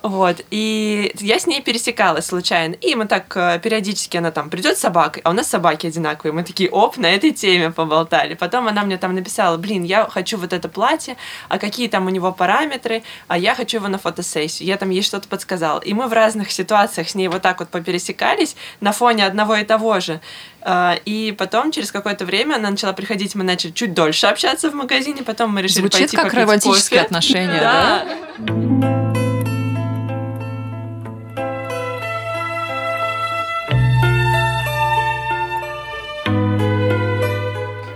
[0.06, 0.42] Вот.
[0.52, 2.76] И я с ней пересекалась случайно.
[2.76, 6.32] И мы так э, периодически, она там придет с собакой, а у нас собаки одинаковые.
[6.32, 8.36] Мы такие, оп, на этой теме поболтали.
[8.36, 11.18] Потом она мне там написала, блин, я хочу вот это платье,
[11.50, 14.68] а какие там у него параметры, а я хочу его на фотосессию.
[14.68, 15.80] Я там ей что-то подсказала.
[15.80, 19.64] И мы в разных ситуациях с ней вот так вот попересекались на фоне одного и
[19.64, 20.22] того же.
[20.62, 24.76] А, И потом, через какое-то время, она начала приходить, мы начали чуть дольше общаться в
[24.76, 27.06] магазине, потом мы решили Звучит пойти как романтические кофе.
[27.08, 28.06] отношения, да?
[28.38, 29.15] Да.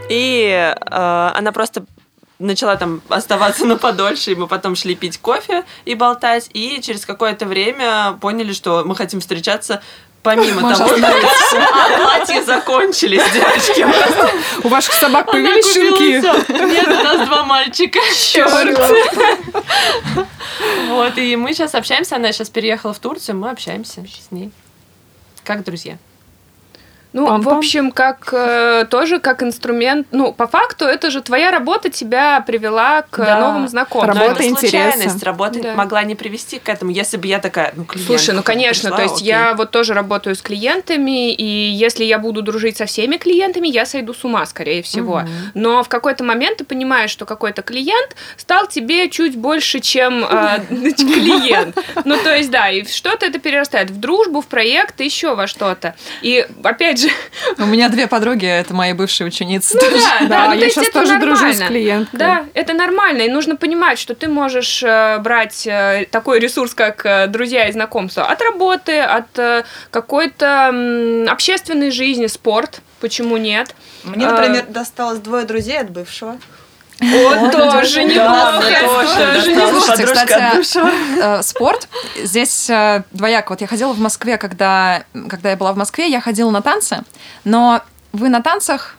[0.10, 1.86] И э, она просто
[2.40, 7.06] начала там оставаться на подольше, и мы потом шли пить кофе и болтать, и через
[7.06, 9.84] какое-то время поняли, что мы хотим встречаться
[10.24, 13.86] помимо Маша того, что а, платья закончились, девочки.
[14.64, 16.22] У ваших собак появились щенки?
[16.52, 18.00] Нет, у нас два мальчика.
[20.88, 24.52] Вот, и мы сейчас общаемся, она сейчас переехала в Турцию, мы общаемся с ней.
[25.46, 25.98] Как друзья.
[27.12, 27.58] Ну, в Пам-пам.
[27.58, 30.06] общем, как э, тоже как инструмент.
[30.12, 33.40] Ну, по факту, это же твоя работа тебя привела к Да.
[33.40, 34.16] новым знакомствам.
[34.16, 34.92] Но Работа это интереса.
[34.92, 35.74] случайность, работа Да.
[35.74, 38.06] могла не привести к этому, если бы я такая, ну, клиент.
[38.08, 42.44] Слушай, ну конечно, то есть я вот тоже работаю с клиентами, и если я буду
[42.44, 45.24] дружить со всеми клиентами, я сойду с ума, скорее всего.
[45.56, 50.60] Но в какой-то момент ты понимаешь, что какой-то клиент стал тебе чуть больше, чем э,
[50.70, 51.76] клиент.
[52.06, 55.48] Ну, то есть, да, и в что-то это перерастает в дружбу, в проект, еще во
[55.48, 55.96] что-то.
[56.22, 57.10] И опять же,
[57.58, 59.78] У меня две подруги, это мои бывшие ученицы.
[59.82, 61.68] ну да, да, Да, ну, то я есть сейчас это тоже дружу с нормально.
[61.68, 62.20] клиенткой.
[62.20, 67.06] Да, это нормально, и нужно понимать, что ты можешь э, брать э, такой ресурс, как
[67.06, 70.68] э, друзья и знакомства, от работы, от какой-то
[71.30, 73.76] общественной жизни, спорт, почему нет?
[74.04, 74.32] Мне, А.
[74.32, 76.38] например, досталось двое друзей от бывшего.
[77.00, 78.62] Вот тоже неплохо,
[79.32, 79.90] тоже неплохо.
[81.22, 81.88] Э, спорт
[82.22, 83.52] здесь э, двояко.
[83.52, 87.04] Вот я ходила в Москве, когда, когда я была в Москве, я ходила на танцы,
[87.44, 87.82] но
[88.12, 88.96] вы на танцах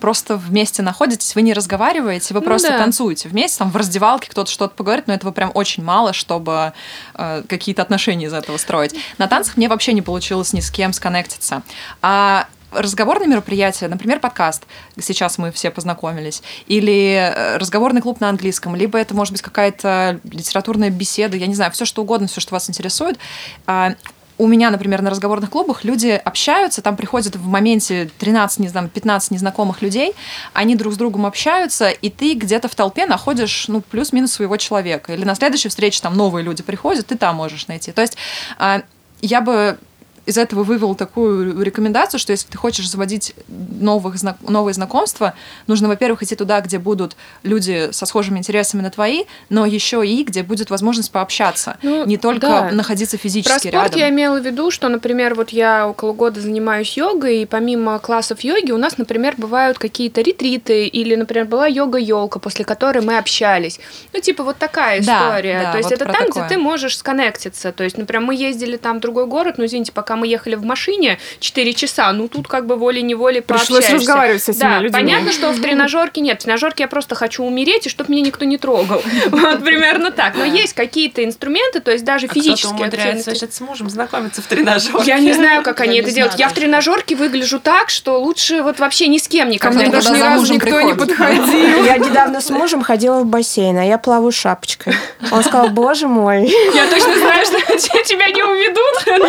[0.00, 2.78] просто вместе находитесь, вы не разговариваете, вы Ну просто да.
[2.78, 6.72] танцуете вместе, там в раздевалке кто-то что-то поговорит, но этого прям очень мало, чтобы
[7.14, 8.94] э, какие-то отношения из этого строить.
[9.18, 11.62] На танцах мне вообще не получилось ни с кем сконнектиться.
[12.02, 14.64] А разговорные мероприятия, например, подкаст,
[15.00, 20.20] сейчас мы все познакомились, или э, разговорный клуб на английском, либо это может быть какая-то
[20.24, 23.18] литературная беседа, я не знаю, все что угодно, все, что вас интересует.
[23.66, 23.94] А,
[24.40, 28.88] у меня, например, на разговорных клубах люди общаются, там приходят в моменте 13, не знаю,
[28.88, 30.14] 15 незнакомых людей,
[30.54, 35.12] они друг с другом общаются, и ты где-то в толпе находишь, ну, плюс-минус своего человека.
[35.12, 37.92] Или на следующей встрече там новые люди приходят, ты там можешь найти.
[37.92, 38.16] То есть
[38.56, 38.82] а,
[39.20, 39.78] я бы
[40.26, 45.34] из этого вывел такую рекомендацию, что если ты хочешь заводить новых, зна- новые знакомства,
[45.66, 50.22] нужно, во-первых, идти туда, где будут люди со схожими интересами на твои, но еще и
[50.24, 51.78] где будет возможность пообщаться.
[51.82, 52.70] Ну, не только да.
[52.70, 53.98] находиться Про физически спорт рядом.
[54.00, 58.40] я имела в виду, что, например, вот я около года занимаюсь йогой, и помимо классов
[58.40, 63.80] йоги у нас, например, бывают какие-то ретриты, или, например, была йога-елка, после которой мы общались.
[64.12, 65.62] Ну, типа, вот такая Да, история.
[65.62, 66.46] да, То есть вот это про там, такое.
[66.46, 67.72] где ты можешь сконнектиться.
[67.72, 70.64] То есть, например, мы ездили там в другой город, но, извините, пока мы ехали в
[70.64, 73.96] машине 4 часа, ну, тут как бы волей-неволей Пришлось пообщаешься.
[73.96, 74.92] разговаривать с этими да, людьми.
[74.92, 76.40] понятно, что в тренажерке нет.
[76.40, 79.02] В тренажерке я просто хочу умереть, и чтобы меня никто не трогал.
[79.30, 80.34] Вот примерно так.
[80.34, 84.46] Но есть какие-то инструменты, то есть даже А физические умудряется вообще с мужем знакомиться в
[84.46, 85.04] тренажерке.
[85.06, 86.38] Я не знаю, как они это делают.
[86.38, 90.00] Я в тренажерке выгляжу так, что лучше вот вообще ни с кем Ко никогда когда
[90.00, 91.84] даже ни разу никто не подходил.
[91.84, 94.94] Я недавно с мужем ходила в бассейн, а я плаваю шапочкой.
[95.30, 96.44] Он сказал, боже мой.
[96.74, 97.58] Я точно знаю, что
[98.04, 99.26] тебя не уведут.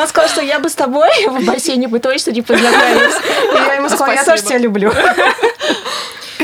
[0.00, 3.14] Он сказал, что я бы с тобой в бассейне бы точно не познакомилась.
[3.52, 4.92] И я ему сказала, я тоже тебя люблю.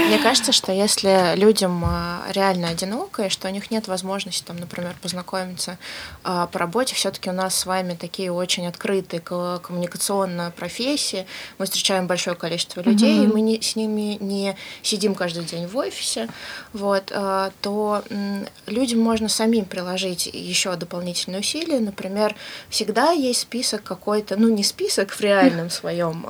[0.06, 4.56] Мне кажется, что если людям а, реально одиноко, и что у них нет возможности, там,
[4.56, 5.78] например, познакомиться
[6.22, 11.26] а, по работе, все-таки у нас с вами такие очень открытые ко- коммуникационные профессии,
[11.58, 15.76] мы встречаем большое количество людей, и мы не- с ними не сидим каждый день в
[15.76, 16.28] офисе,
[16.72, 18.04] вот, а, то
[18.66, 21.80] людям можно самим приложить еще дополнительные усилия.
[21.80, 22.36] Например,
[22.70, 26.24] всегда есть список какой-то, ну не список в реальном своем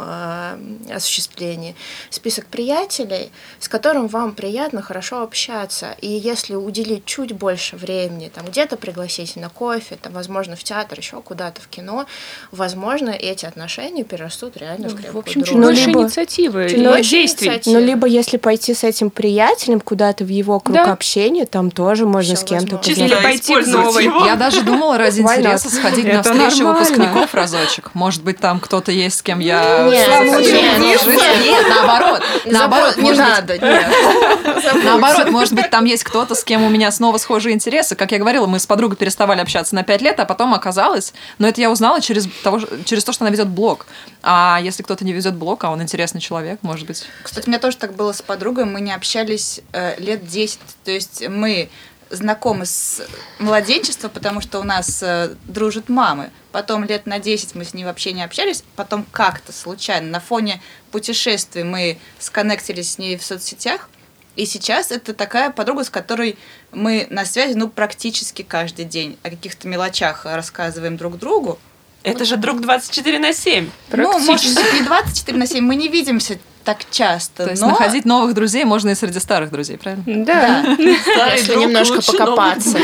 [0.90, 1.76] осуществлении,
[2.08, 5.96] список приятелей, с которым вам приятно, хорошо общаться.
[6.00, 10.98] И если уделить чуть больше времени, там где-то пригласить на кофе, там, возможно, в театр,
[10.98, 12.06] еще куда-то в кино,
[12.52, 15.54] возможно, эти отношения перерастут реально в крепкую В общем, чуть.
[15.56, 17.48] Ну, больше либо- инициативы чуть больше действий.
[17.48, 17.80] инициативы.
[17.80, 20.92] Ну, либо если пойти с этим приятелем куда-то в его круг Да.
[20.92, 22.80] общения, там тоже можно Всё с кем-то.
[22.90, 24.04] Или пойти в новый.
[24.04, 24.24] его.
[24.26, 27.90] Я даже думала ради интереса сходить на встречу выпускников разочек.
[27.94, 29.86] Может быть, там кто-то есть, с кем я...
[29.90, 31.06] Нет, Слава нет, богу, нет.
[31.44, 32.22] Нет, наоборот.
[32.46, 33.18] Наоборот, Не может
[33.62, 34.84] нет.
[34.84, 37.94] Наоборот, может быть, там есть кто-то, с кем у меня снова схожие интересы.
[37.96, 41.48] Как я говорила, мы с подругой переставали общаться на пять лет, а потом оказалось, но
[41.48, 43.86] это я узнала через, того, через то, что она ведет блог.
[44.22, 47.04] А если кто-то не ведет блог, а он интересный человек, может быть.
[47.22, 48.64] Кстати, у меня тоже так было с подругой.
[48.64, 50.58] Мы не общались э, лет 10.
[50.84, 51.68] То есть мы
[52.10, 53.02] знакомы с
[53.38, 56.30] младенчества, потому что у нас э, дружат мамы.
[56.52, 58.64] Потом лет на 10 мы с ней вообще не общались.
[58.76, 63.88] Потом как-то случайно на фоне путешествий мы сконнектились с ней в соцсетях.
[64.36, 66.38] И сейчас это такая подруга, с которой
[66.70, 69.18] мы на связи, ну, практически каждый день.
[69.22, 71.58] О каких-то мелочах рассказываем друг другу.
[72.02, 73.68] Это же друг 24 на 7.
[73.90, 77.68] Ну, может не 24 на 7, мы не видимся так часто, То есть но...
[77.68, 80.02] находить новых друзей можно и среди старых друзей, правильно?
[80.24, 80.64] Да.
[80.76, 82.76] Если немножко покопаться.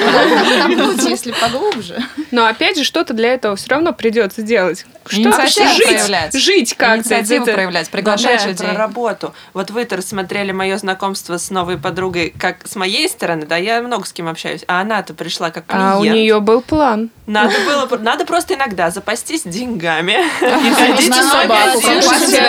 [0.63, 2.01] Копнуть, если поглубже.
[2.31, 4.87] Но опять же, что-то для этого все равно придется делать.
[5.05, 6.33] Что жить, проявлять.
[6.33, 6.99] жить как-то.
[6.99, 7.57] Инициативу где-то.
[7.57, 8.69] проявлять, приглашать же, людей.
[8.69, 9.35] про работу.
[9.53, 14.07] Вот вы-то рассмотрели мое знакомство с новой подругой как с моей стороны, да, я много
[14.07, 15.95] с кем общаюсь, а она-то пришла как клиент.
[15.95, 17.11] А у нее был план.
[17.27, 21.81] Надо было, надо просто иногда запастись деньгами и ходить собаку,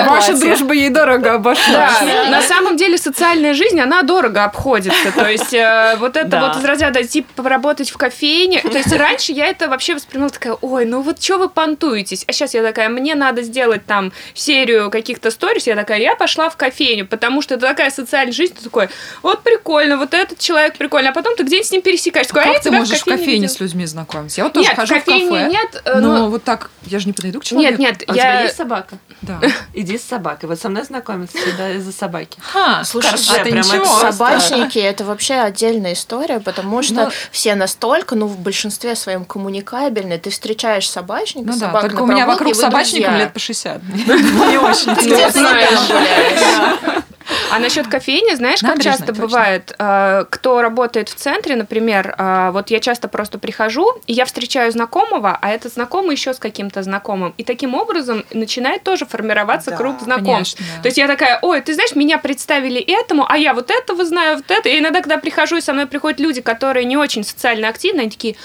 [0.09, 0.89] Ваша дружба ей
[1.23, 1.99] дорого обошлась.
[2.01, 5.11] Да, на самом деле социальная жизнь, она дорого обходится.
[5.15, 6.47] То есть э, вот это Да.
[6.47, 8.61] вот из разряда идти поработать в кофейне.
[8.61, 12.23] То есть раньше я это вообще воспринимала такая, ой, ну вот что вы понтуетесь?
[12.27, 15.67] А сейчас я такая, мне надо сделать там серию каких-то сторис.
[15.67, 18.55] Я такая, я пошла в кофейню, потому что это такая социальная жизнь.
[18.55, 18.89] Ты такой,
[19.21, 21.09] вот прикольно, вот этот человек прикольный.
[21.09, 22.33] А потом ты где-нибудь с ним пересекаешься.
[22.33, 24.41] Такой, а я Как ты можешь в кофейне с людьми знакомиться?
[24.41, 25.49] Я вот тоже Нет, хожу в кофейни кафе.
[25.49, 27.81] нет, э, но но- вот так, я же не подойду к человеку.
[27.81, 28.41] Нет, нет, А у тебя я...
[28.43, 28.97] есть собака?
[29.21, 29.39] Да.
[29.73, 30.49] Иди с собакой.
[30.49, 30.83] Вот со мной
[31.13, 32.39] знакомиться всегда из-за собаки.
[32.41, 33.83] Ха, Слушай, Корже, а ты прям ничего?
[33.99, 39.25] это Собачники это вообще отдельная история, потому что Ну- все настолько, ну, в большинстве своем
[39.25, 40.17] коммуникабельны.
[40.17, 43.81] Ты встречаешь собачника, Ну да, собака только на у меня вокруг собачников лет по 60.
[43.93, 44.95] Не очень.
[44.95, 47.03] Ты знаешь.
[47.51, 49.21] А насчет кофейни, знаешь, как Набережная, часто точно.
[49.21, 54.25] бывает, э, кто работает в центре, например, э, вот я часто просто прихожу, и я
[54.25, 57.33] встречаю знакомого, а этот знакомый еще с каким-то знакомым.
[57.37, 60.57] И таким образом начинает тоже формироваться Да, круг знакомств.
[60.57, 60.81] Конечно.
[60.81, 64.37] То есть я такая, ой, ты знаешь, меня представили этому, а я вот этого знаю,
[64.37, 64.69] вот это.
[64.69, 68.09] И иногда, когда прихожу, и со мной приходят люди, которые не очень социально активны, они
[68.09, 68.35] такие,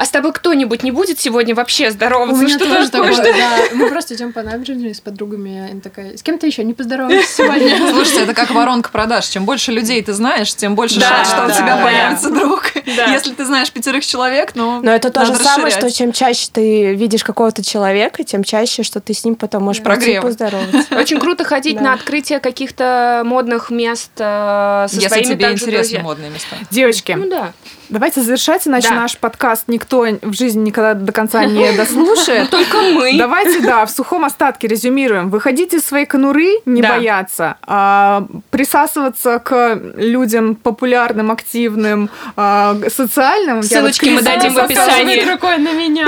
[0.00, 2.42] а с тобой кто-нибудь не будет сегодня вообще У здороваться?
[2.42, 3.14] меня Что тоже такое?
[3.14, 3.58] такое, да.
[3.74, 6.72] Мы просто идем по набережной с подругами, и она такая, с кем ты еще не
[6.72, 7.76] поздоровалась сегодня?
[7.90, 9.26] Слушайте, это как воронка продаж.
[9.26, 11.82] Чем больше людей ты знаешь, тем больше Да, шанс, что у да, тебя да.
[11.84, 12.72] появится друг.
[12.96, 13.12] Да.
[13.12, 15.96] Если ты знаешь пятерых человек, ну, Но это то же самое, что расширять.
[15.96, 20.12] чем чаще ты видишь какого-то человека, тем чаще, что ты с ним потом можешь прийти
[20.12, 20.26] и Прогревы.
[20.28, 20.96] поздороваться.
[20.98, 21.82] Очень круто ходить Да.
[21.82, 26.56] на открытие каких-то модных мест э, со Если своими тебе также интересны модные места.
[26.70, 27.52] Девочки, Ну да.
[27.90, 28.94] Давайте завершать, иначе Да.
[28.96, 32.50] наш подкаст никто в жизни никогда до конца не дослушает.
[32.50, 33.16] Только мы.
[33.18, 35.30] Давайте, да, в сухом остатке резюмируем.
[35.30, 36.90] Выходите из своей конуры, не Да.
[36.96, 43.56] бояться, а, присасываться к людям популярным, активным, а, социальным.
[43.56, 45.20] Вот Ссылочки мы дадим в описании.
[45.30, 46.06] рукой на меня.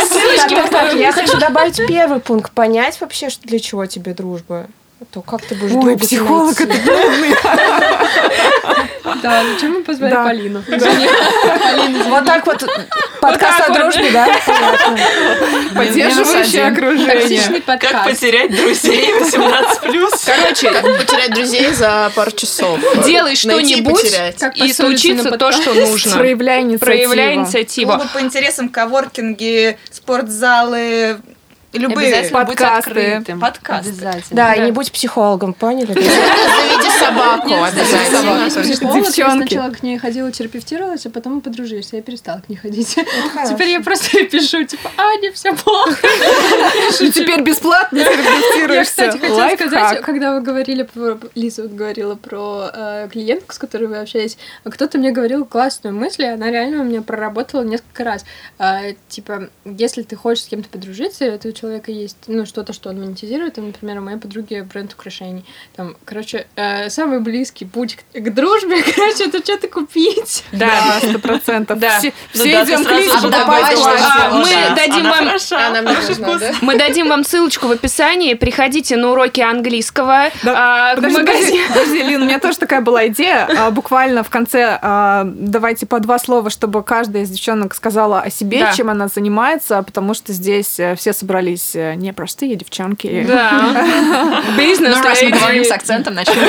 [0.00, 2.52] Ссылочки я хочу добавить первый пункт.
[2.52, 4.66] Понять вообще, для чего тебе дружба.
[4.98, 6.72] А То как ты будешь Ой, психолог найти?
[6.72, 7.34] это трудный.
[9.22, 10.14] Да, зачем мы позвали.
[10.14, 10.64] Полину?
[12.08, 12.64] Вот так вот
[13.20, 14.26] подкаст о дружбе, да?
[15.74, 17.60] Поддерживающее окружение.
[17.60, 20.10] Как потерять друзей 18+.
[20.26, 22.78] Короче, Потерять друзей за пару часов.
[23.04, 24.14] делай что-нибудь,
[24.56, 26.16] и случится то, что нужно.
[26.16, 26.86] Проявляй инициативу.
[26.86, 27.92] Проявляй инициативу.
[27.92, 31.20] Клубы по интересам, коворкинги, спортзалы,
[31.78, 32.28] любые.
[32.30, 33.22] Подкасты.
[33.40, 33.90] Подкасты.
[33.90, 34.36] Обязательно.
[34.36, 35.92] Да, и не будь психологом, поняли?
[35.94, 38.62] Заведи собаку обязательно.
[38.62, 39.48] Психолог, я Девчонки.
[39.48, 42.96] сначала к ней ходила, терапевтировалась, а потом мы подружились, я перестала к ней ходить.
[43.32, 43.54] хорошо.
[43.54, 45.96] Теперь я просто пишу, типа, Аня, все плохо.
[47.00, 48.90] И теперь бесплатно Я, терапевтируешься.
[48.90, 51.18] кстати, хотела сказать, когда вы говорили про...
[51.34, 56.22] Лиза говорила про э, клиентку, с которой вы общаетесь, а кто-то мне говорил классную мысль,
[56.22, 58.24] и она реально у меня проработала несколько раз.
[58.58, 62.90] А, типа, если ты хочешь с кем-то подружиться, у этого человека есть, ну, что-то, что
[62.90, 65.44] он монетизирует, там, например, у моей подруги бренд украшений.
[65.74, 70.44] Там, короче, э, самый близкий путь к, к дружбе, короче, это что-то купить.
[70.52, 71.00] Да.
[71.02, 71.78] Сто процентов.
[71.80, 71.98] Да.
[71.98, 72.88] Все Ну идем к.
[72.88, 75.28] А, мы Да, дадим вам
[76.38, 76.52] да?
[76.60, 78.34] мы дадим вам ссылочку в описании.
[78.34, 81.00] Приходите на уроки английского а, к
[81.68, 83.48] Подожди, Лин, у меня тоже такая была идея.
[83.58, 88.30] А, Буквально в конце а, давайте по два слова, чтобы каждая из девчонок сказала о
[88.30, 93.24] себе, чем она занимается, потому что здесь э, все собрались э, не простые девчонки.
[93.26, 94.42] Да.
[94.58, 96.36] Бизнес Ну, раз мы говорим с акцентом, начнем.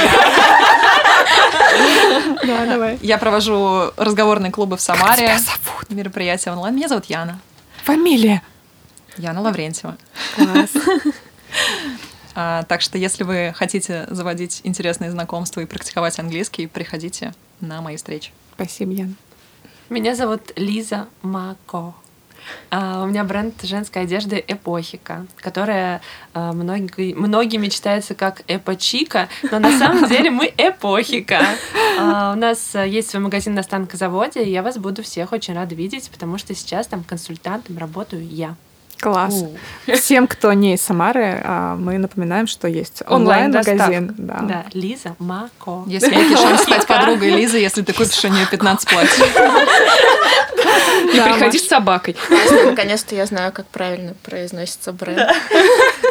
[2.43, 2.97] Да, давай.
[3.01, 5.28] Я провожу разговорные клубы в Самаре.
[5.28, 5.89] Тебя зовут?
[5.89, 6.76] Мероприятия онлайн.
[6.76, 7.39] Меня зовут Яна.
[7.84, 8.41] Фамилия.
[9.18, 9.97] Яна Лаврентьева.
[10.36, 10.70] Класс.
[12.39, 17.95] А, так что, если вы хотите заводить интересные знакомства и практиковать английский, приходите на мои
[17.95, 18.32] встречи.
[18.53, 19.16] Спасибо, Ян.
[19.89, 21.95] Меня зовут Лиза Мако.
[22.70, 26.02] А, у меня бренд женской одежды Эпохика, которая
[26.34, 31.41] а, многие- многими читается как Эпочика, но на самом деле мы Эпохика.
[32.00, 35.54] А, у нас а, есть свой магазин на станкозаводе, и я вас буду всех очень
[35.56, 38.56] рада видеть, потому что сейчас там консультантом работаю я.
[39.00, 39.43] Класс.
[39.95, 44.14] Всем, кто не из Самары, а, мы напоминаем, что есть онлайн-магазин.
[44.18, 44.39] Да.
[44.41, 45.84] Да, Лиза Мако.
[45.88, 49.38] Есть великий шанс стать подругой Лизы, если ты купишь у нее 15 платьев.
[51.14, 52.16] И приходи с собакой.
[52.66, 55.30] Наконец-то я знаю, как правильно произносится бренд.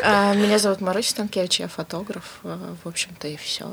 [0.02, 2.24] А, Меня зовут Маруся Станкевич, я фотограф.
[2.44, 3.66] А, В общем-то, и все.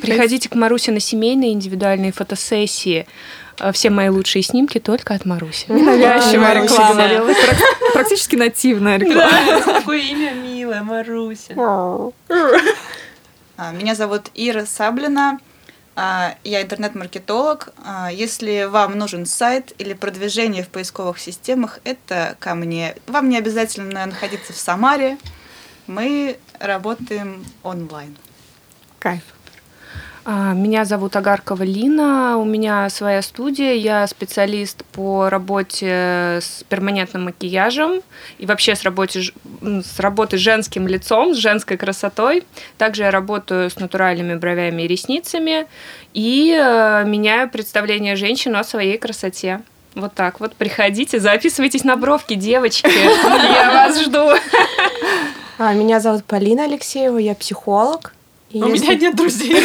[0.00, 3.06] Приходите к Марусе на семейные индивидуальные фотосессии.
[3.60, 5.66] А, Все мои лучшие снимки только от Маруси.
[5.68, 6.94] Ненавязчивая реклама.
[6.94, 7.20] да.
[7.20, 9.62] Прак- Практически нативная реклама.
[9.64, 11.54] Какое имя милое, Маруся.
[13.56, 15.38] А, Меня зовут Ира Саблина.
[15.96, 17.70] А, Я интернет-маркетолог.
[18.12, 22.94] Если вам нужен сайт или продвижение в поисковых системах, это ко мне.
[23.06, 25.18] Вам не обязательно находиться в Самаре.
[25.86, 28.16] Мы работаем онлайн.
[28.98, 29.22] Кайф.
[30.24, 37.24] А, Меня зовут Агаркова Лина, у меня своя студия, я специалист по работе с перманентным
[37.24, 38.02] макияжем
[38.38, 42.44] и вообще с, работе, с работой с женским лицом, с женской красотой.
[42.76, 45.66] Также я работаю с натуральными бровями и ресницами
[46.12, 49.62] и э, меняю представление женщин о своей красоте.
[49.94, 50.54] Вот так вот.
[50.54, 52.90] Приходите, записывайтесь на бровки, девочки.
[52.92, 54.30] Я вас жду.
[55.58, 58.12] А, Меня зовут Полина Алексеева, я психолог.
[58.50, 59.52] И У если- меня нет друзей.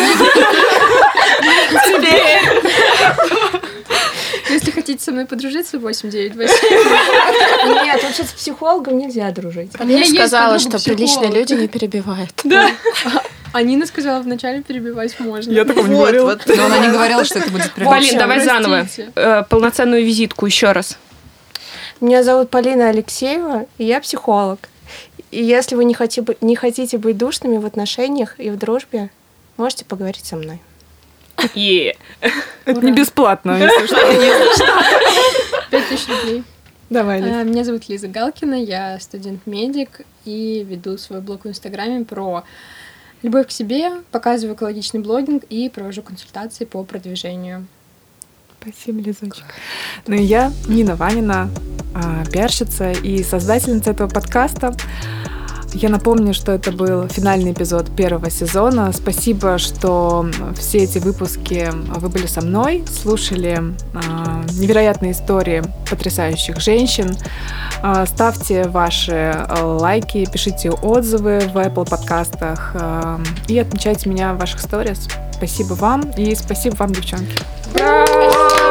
[4.50, 7.84] Если хотите со мной подружиться, 8928.
[7.86, 9.72] Нет, вообще с психологом нельзя дружить.
[9.80, 12.44] Я есть сказала, что приличные люди не перебивают.
[13.54, 15.52] А Нина сказала, вначале перебивать можно.
[15.52, 16.38] Я такого не говорила.
[16.46, 17.90] Но она не говорила, что это будет прям.
[17.90, 18.88] Полин, давай заново.
[19.16, 20.98] Э, полноценную визитку еще раз.
[22.02, 24.60] Меня зовут Полина Алексеева, и я психолог.
[25.36, 29.10] И если вы не, хоти- бы- не хотите быть душными в отношениях и в дружбе,
[29.58, 30.62] можете поговорить со мной.
[31.54, 31.98] Е.
[32.64, 33.86] Это не бесплатно, если
[34.56, 35.70] что.
[35.70, 36.44] Пять тысяч рублей.
[36.90, 37.32] Давай, Лиз.
[37.34, 42.46] А, Меня зовут Лиза Галкина, я студент-медик и веду свой блог в Инстаграме про
[43.22, 47.68] любовь к себе, показываю экологичный блогинг и провожу консультации по продвижению.
[48.68, 49.46] Спасибо, Лизочек.
[50.08, 51.52] Ну и я, Нина Ванина,
[51.94, 54.76] а, пиарщица и создательница этого подкаста.
[55.76, 58.94] Я напомню, что это был финальный эпизод первого сезона.
[58.94, 60.26] Спасибо, что
[60.58, 63.62] все эти выпуски вы были со мной, слушали
[63.94, 67.18] а, невероятные истории потрясающих женщин.
[67.84, 73.20] А, Ставьте ваши а, лайки, пишите отзывы в Apple подкастах а,
[73.50, 75.10] и отмечайте меня в ваших сторис.
[75.34, 77.38] Спасибо вам и спасибо вам, девчонки.
[77.76, 78.65] Ура!